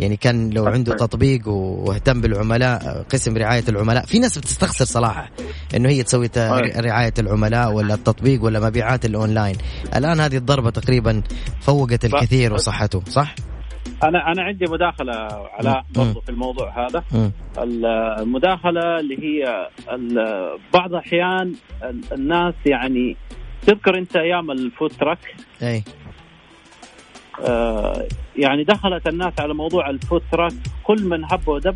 يعني 0.00 0.16
كان 0.16 0.50
لو 0.50 0.66
عنده 0.66 0.94
تطبيق 0.94 1.48
واهتم 1.48 2.20
بالعملاء 2.20 3.02
قسم 3.10 3.36
رعاية 3.36 3.64
العملاء. 3.68 4.06
في 4.06 4.18
ناس 4.18 4.38
بتستخسر 4.38 4.84
صراحة 4.84 5.30
إنه 5.76 5.88
هي 5.88 6.02
تسوي 6.02 6.28
رعاية 6.76 7.14
العملاء 7.18 7.72
ولا 7.72 7.94
التطبيق 7.94 8.44
ولا 8.44 8.60
مبيعات 8.60 9.04
الأونلاين. 9.04 9.56
الآن 9.96 10.20
هذه 10.20 10.36
الضربة 10.36 10.70
تقريبا 10.70 11.22
فوقت 11.60 12.04
الكثير 12.04 12.52
وصحته 12.52 13.02
صح؟ 13.08 13.34
أنا 14.04 14.32
أنا 14.32 14.42
عندي 14.42 14.64
مداخلة 14.70 15.12
علاء 15.58 15.84
برضو 15.94 16.20
في 16.20 16.28
الموضوع 16.28 16.86
هذا. 16.86 17.04
المداخلة 18.22 19.00
اللي 19.00 19.16
هي 19.22 19.68
بعض 20.74 20.90
الاحيان 20.90 21.54
الناس 22.12 22.54
يعني 22.66 23.16
تذكر 23.62 23.98
انت 23.98 24.16
أيام 24.16 24.50
ال 24.50 24.58
food 24.58 24.90
truck؟ 24.90 25.18
أي. 25.62 25.82
آه 27.48 28.06
يعني 28.36 28.64
دخلت 28.64 29.08
الناس 29.08 29.32
على 29.40 29.54
موضوع 29.54 29.90
ال 29.90 29.96
food 29.96 30.22
truck 30.32 30.52
كل 30.84 31.04
من 31.04 31.24
هب 31.24 31.48
ودب 31.48 31.74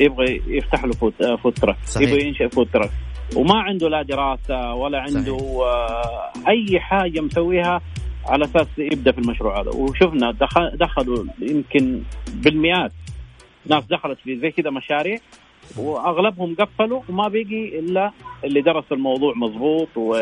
يبغى 0.00 0.42
يفتح 0.46 0.84
له 0.84 0.92
food, 0.92 1.12
آه 1.22 1.36
food 1.36 1.52
truck 1.52 1.76
صحيح. 1.84 2.08
يبغى 2.10 2.26
ينشئ 2.26 2.48
food 2.48 2.68
truck. 2.72 2.90
وما 3.36 3.54
عنده 3.60 3.88
لا 3.88 4.02
دراسة 4.02 4.74
ولا 4.74 5.00
عنده 5.00 5.36
آه 5.62 6.32
أي 6.48 6.80
حاجة 6.80 7.20
مسويها 7.20 7.80
على 8.26 8.44
أساس 8.44 8.66
يبدأ 8.78 9.12
في 9.12 9.18
المشروع 9.18 9.60
هذا. 9.60 9.70
وشفنا 9.70 10.30
دخل 10.32 10.76
دخلوا 10.76 11.24
يمكن 11.40 12.02
بالمئات 12.34 12.92
ناس 13.66 13.84
دخلت 13.84 14.18
في 14.24 14.36
زي 14.36 14.50
كذا 14.50 14.70
مشاريع 14.70 15.18
وأغلبهم 15.78 16.54
قفلوا 16.54 17.02
وما 17.08 17.28
بيجي 17.28 17.78
إلا 17.78 18.10
اللي 18.44 18.60
درس 18.60 18.84
الموضوع 18.92 19.34
مضبوط 19.36 19.88
و 19.96 20.14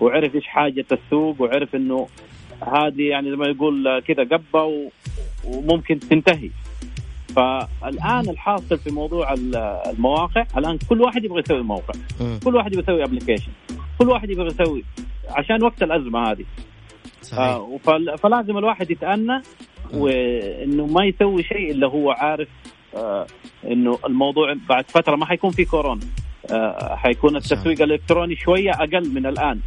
وعرف 0.00 0.34
إيش 0.34 0.46
حاجة 0.46 0.84
السوق 0.92 1.40
وعرف 1.40 1.74
إنه 1.74 2.08
هذه 2.74 3.02
يعني 3.02 3.30
زي 3.30 3.36
ما 3.36 3.46
يقول 3.46 4.00
كذا 4.00 4.24
قبة 4.24 4.90
وممكن 5.44 5.98
تنتهي. 5.98 6.50
فالآن 7.36 8.28
الحاصل 8.28 8.78
في 8.78 8.90
موضوع 8.90 9.34
المواقع 9.90 10.46
الآن 10.56 10.78
كل 10.88 11.00
واحد 11.00 11.24
يبغى 11.24 11.40
يسوي 11.40 11.62
موقع. 11.62 11.94
كل 12.44 12.56
واحد 12.56 12.72
يبغى 12.72 12.82
يسوي 12.82 13.04
ابلكيشن 13.04 13.52
كل 13.98 14.08
واحد 14.08 14.30
يبغى 14.30 14.46
يسوي 14.46 14.84
عشان 15.28 15.62
وقت 15.64 15.82
الأزمة 15.82 16.30
هذه. 16.30 16.44
صحيح. 17.22 17.40
آه 17.40 17.78
فلازم 18.16 18.58
الواحد 18.58 18.90
يتأنى 18.90 19.42
وإنه 19.94 20.86
ما 20.86 21.04
يسوي 21.04 21.42
شيء 21.42 21.70
إلا 21.70 21.86
هو 21.86 22.10
عارف 22.10 22.48
آه 22.96 23.26
إنه 23.64 23.98
الموضوع 24.06 24.56
بعد 24.68 24.84
فترة 24.88 25.16
ما 25.16 25.26
حيكون 25.26 25.50
في 25.50 25.64
كورونا. 25.64 26.00
حيكون 26.96 27.36
التسويق 27.36 27.82
الإلكتروني 27.82 28.36
شوية 28.36 28.70
أقل 28.70 29.14
من 29.14 29.26
الآن. 29.26 29.60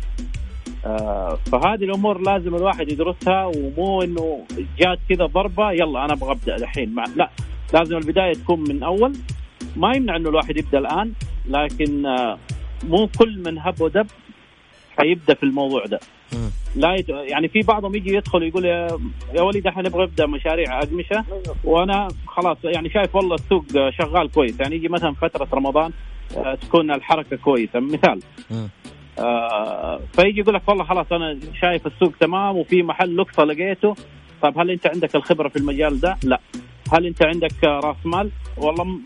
آه، 0.86 1.38
فهذه 1.52 1.84
الأمور 1.84 2.22
لازم 2.22 2.56
الواحد 2.56 2.92
يدرسها 2.92 3.46
ومو 3.46 4.02
إنه 4.02 4.46
جات 4.80 5.00
كذا 5.10 5.26
ضربة 5.26 5.72
يلا 5.72 6.06
أنا 6.06 6.14
أبغى 6.14 6.32
أبدأ 6.32 6.56
الحين. 6.56 6.96
لا 7.16 7.30
لازم 7.74 7.98
البداية 7.98 8.34
تكون 8.34 8.60
من 8.60 8.84
أول. 8.84 9.14
ما 9.76 9.96
يمنع 9.96 10.16
إنه 10.16 10.30
الواحد 10.30 10.58
يبدأ 10.58 10.78
الآن 10.78 11.14
لكن 11.50 12.06
آه، 12.06 12.38
مو 12.84 13.10
كل 13.20 13.40
من 13.46 13.60
هب 13.60 13.82
ودب 13.82 14.08
حيبدأ 14.98 15.34
في 15.34 15.44
الموضوع 15.44 15.86
ده. 15.86 16.00
لا 16.76 16.96
يت... 16.96 17.10
يعني 17.10 17.48
في 17.48 17.60
بعضهم 17.60 17.96
يجي 17.96 18.16
يدخل 18.16 18.44
يقول 18.44 18.66
يا, 18.66 19.00
يا 19.34 19.42
وليد 19.42 19.68
إحنا 19.68 19.84
نبغى 19.84 20.04
نبدأ 20.04 20.26
مشاريع 20.26 20.80
أقمشة. 20.80 21.24
وأنا 21.64 22.08
خلاص 22.28 22.58
يعني 22.64 22.90
شايف 22.90 23.16
والله 23.16 23.36
السوق 23.36 23.66
شغال 23.90 24.32
كويس. 24.32 24.60
يعني 24.60 24.76
يجي 24.76 24.88
مثلا 24.88 25.14
فترة 25.14 25.48
رمضان 25.54 25.86
آه، 25.86 25.92
تكون 26.62 26.92
الحركة 26.92 27.38
كويسة. 27.38 27.80
مثال 27.80 28.20
آه 29.20 30.00
فيجي 30.14 30.40
يقول 30.40 30.56
لك 30.56 30.62
والله 30.68 30.84
خلاص 30.84 31.06
أنا 31.12 31.40
شايف 31.62 31.88
السوق 31.88 32.14
تمام 32.20 32.58
وفي 32.58 32.84
محل 32.84 33.18
لقطه 33.18 33.44
لقيته. 33.44 33.96
طيب 34.42 34.60
هل 34.60 34.72
أنت 34.72 34.88
عندك 34.88 35.16
الخبرة 35.16 35.50
في 35.50 35.56
المجال 35.56 36.00
ده؟ 36.00 36.18
لا. 36.24 36.40
هل 36.94 37.06
أنت 37.06 37.26
عندك 37.26 37.64
رأس 37.64 38.06
مال؟ 38.06 38.30
والله 38.58 39.00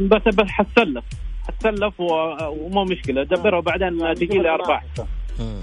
بس 0.00 0.22
بس 0.34 0.48
حتسلف. 0.48 1.04
حتسلف 1.48 1.94
ومو 2.00 2.84
مشكلة. 2.84 3.22
دبرها 3.22 3.58
وبعدين 3.58 4.14
تجي 4.14 4.38
لي 4.38 4.50
أرباح. 4.50 4.84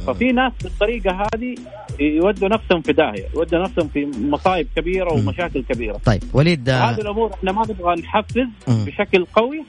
ففي 0.08 0.32
ناس 0.32 0.54
بالطريقة 0.64 1.12
هذه 1.12 1.56
يودوا 2.00 2.50
نفسهم 2.50 2.82
في 2.82 2.94
داهية 2.94 3.28
يودوا 3.36 3.60
نفسهم 3.60 3.88
في 3.88 4.06
مصايب 4.06 4.68
كبيرة 4.76 5.14
ومشاكل 5.14 5.64
كبيرة. 5.64 5.98
طيب 6.06 6.24
وليد 6.34 6.70
هذه 6.70 7.02
الأمور 7.02 7.34
إحنا 7.34 7.52
ما 7.52 7.62
نبغى 7.62 7.96
نحفز 7.96 8.48
بشكل 8.68 9.26
قوي. 9.26 9.64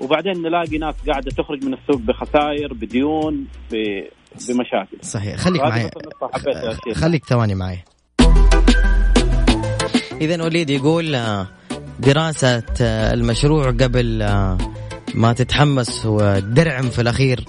وبعدين 0.00 0.42
نلاقي 0.42 0.78
ناس 0.78 0.94
قاعدة 1.08 1.30
تخرج 1.30 1.64
من 1.64 1.74
السوق 1.74 2.00
بخسائر 2.00 2.72
بديون 2.72 3.46
بمشاكل. 4.48 4.98
صحيح. 5.02 5.36
خليك 5.36 5.62
معي. 5.62 5.90
خليك 6.94 7.24
ثواني 7.24 7.54
معي. 7.54 7.84
اذا 10.20 10.44
وليد 10.44 10.70
يقول 10.70 11.14
آه، 11.14 11.46
دراسة 12.00 12.62
آه، 12.80 13.14
المشروع 13.14 13.70
قبل 13.70 14.22
آه، 14.22 14.58
ما 15.14 15.32
تتحمس 15.32 16.06
ودرعم 16.06 16.90
في 16.90 17.00
الأخير 17.00 17.44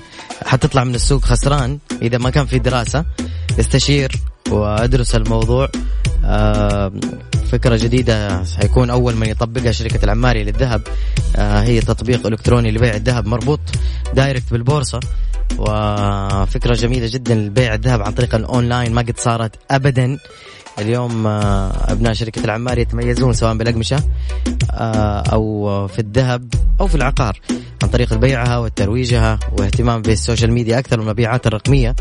حتطلع 0.45 0.83
من 0.83 0.95
السوق 0.95 1.21
خسران. 1.21 1.79
إذا 2.01 2.17
ما 2.17 2.29
كان 2.29 2.45
في 2.45 2.59
دراسة 2.59 3.05
استشير 3.59 4.11
وأدرس 4.51 5.15
الموضوع. 5.15 5.69
فكرة 7.51 7.77
جديدة 7.77 8.43
حيكون 8.61 8.89
أول 8.89 9.15
من 9.15 9.27
يطبقها 9.27 9.71
شركة 9.71 10.05
العماري 10.05 10.43
للذهب. 10.43 10.81
آه، 11.35 11.61
هي 11.61 11.79
تطبيق 11.79 12.27
إلكتروني 12.27 12.71
لبيع 12.71 12.95
الذهب 12.95 13.27
مربوط 13.27 13.59
direct 14.13 14.51
بالبورصة. 14.51 14.99
وفكرة 15.57 16.73
جميلة 16.73 17.07
جدا 17.11 17.35
لبيع 17.35 17.73
الذهب 17.73 18.01
عن 18.01 18.11
طريق 18.11 18.35
الأونلاين 18.35 18.93
ما 18.93 19.01
قد 19.01 19.17
صارت 19.17 19.55
أبدا. 19.71 20.17
اليوم 20.79 21.27
آه، 21.27 21.91
أبناء 21.91 22.13
شركة 22.13 22.43
العماري 22.45 22.81
يتميزون 22.81 23.33
سواء 23.33 23.57
بالأقمشة 23.57 24.03
آه، 24.71 25.23
أو 25.33 25.87
في 25.87 25.99
الذهب 25.99 26.53
أو 26.81 26.87
في 26.87 26.95
العقار 26.95 27.39
عن 27.83 27.89
طريق 27.89 28.13
بيعها 28.13 28.57
وترويجها 28.57 29.39
واهتمام 29.57 30.01
بالسوشيال 30.01 30.51
ميديا 30.51 30.79
أكثر 30.79 30.97
من 30.97 31.03
المبيعات 31.03 31.47
الرقمية. 31.47 31.95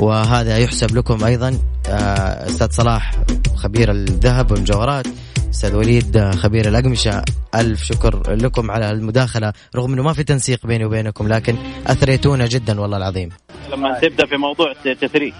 وهذا 0.00 0.58
يحسب 0.58 0.96
لكم 0.96 1.24
أيضا 1.24 1.58
أستاذ 1.86 2.70
صلاح 2.70 3.12
خبير 3.56 3.90
الذهب 3.90 4.50
والمجوهرات 4.50 5.06
أستاذ 5.50 5.74
وليد 5.74 6.30
خبير 6.30 6.68
الأقمشة 6.68 7.22
ألف 7.54 7.82
شكر 7.82 8.34
لكم 8.34 8.70
على 8.70 8.90
المداخلة 8.90 9.52
رغم 9.76 9.92
إنه 9.92 10.02
ما 10.02 10.12
في 10.12 10.24
تنسيق 10.24 10.66
بيني 10.66 10.84
وبينكم 10.84 11.28
لكن 11.28 11.56
أثريتونا 11.86 12.46
جدا 12.46 12.80
والله 12.80 12.96
العظيم. 12.96 13.28
لما 13.72 13.98
تبدأ 13.98 14.26
في 14.26 14.36
موضوع 14.36 14.72
تثري 15.00 15.34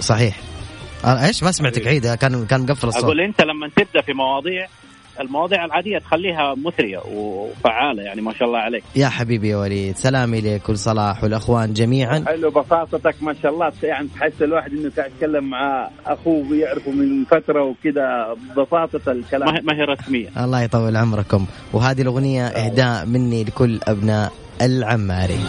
صحيح. 0.00 0.40
آه، 1.04 1.26
إيش 1.26 1.42
ما 1.42 1.52
سمعتك 1.52 1.86
عيد 1.86 2.14
كان 2.14 2.46
كان 2.46 2.60
مقفل 2.60 2.88
الصوت. 2.88 3.04
أقول 3.04 3.20
أنت 3.20 3.42
لما 3.42 3.68
تبدأ 3.76 4.02
في 4.02 4.12
مواضيع 4.12 4.66
المواضيع 5.20 5.64
العادية 5.64 5.98
تخليها 5.98 6.54
مثرية 6.54 6.98
وفعالة 7.14 8.02
يعني 8.02 8.20
ما 8.20 8.32
شاء 8.32 8.48
الله 8.48 8.58
عليك. 8.58 8.84
يا 8.96 9.08
حبيبي 9.08 9.48
يا 9.48 9.56
وليد 9.56 9.96
سلامي 9.96 10.40
لك 10.40 10.68
والصلاح 10.68 11.24
والأخوان 11.24 11.72
جميعا. 11.72 12.24
حلو 12.26 12.50
بساطتك 12.50 13.22
ما 13.22 13.34
شاء 13.42 13.52
الله 13.52 13.72
يعني 13.82 14.08
تحس 14.08 14.42
الواحد 14.42 14.72
إنه 14.72 14.90
قاعد 14.96 15.10
يتكلم 15.10 15.50
مع 15.50 15.90
أخوه 16.06 16.50
ويعرفه 16.50 16.90
من 16.90 17.24
فترة 17.24 17.62
وكذا 17.62 18.36
بساطه 18.56 19.12
الكلام. 19.12 19.54
ما 19.64 19.74
هي 19.74 19.84
رسمية. 19.84 20.28
الله 20.44 20.60
يطول 20.62 20.96
عمركم. 20.96 21.46
وهذه 21.72 22.02
الأغنية 22.02 22.46
إهداء 22.46 23.06
مني 23.06 23.44
لكل 23.44 23.80
أبناء 23.88 24.32
العماري. 24.62 25.40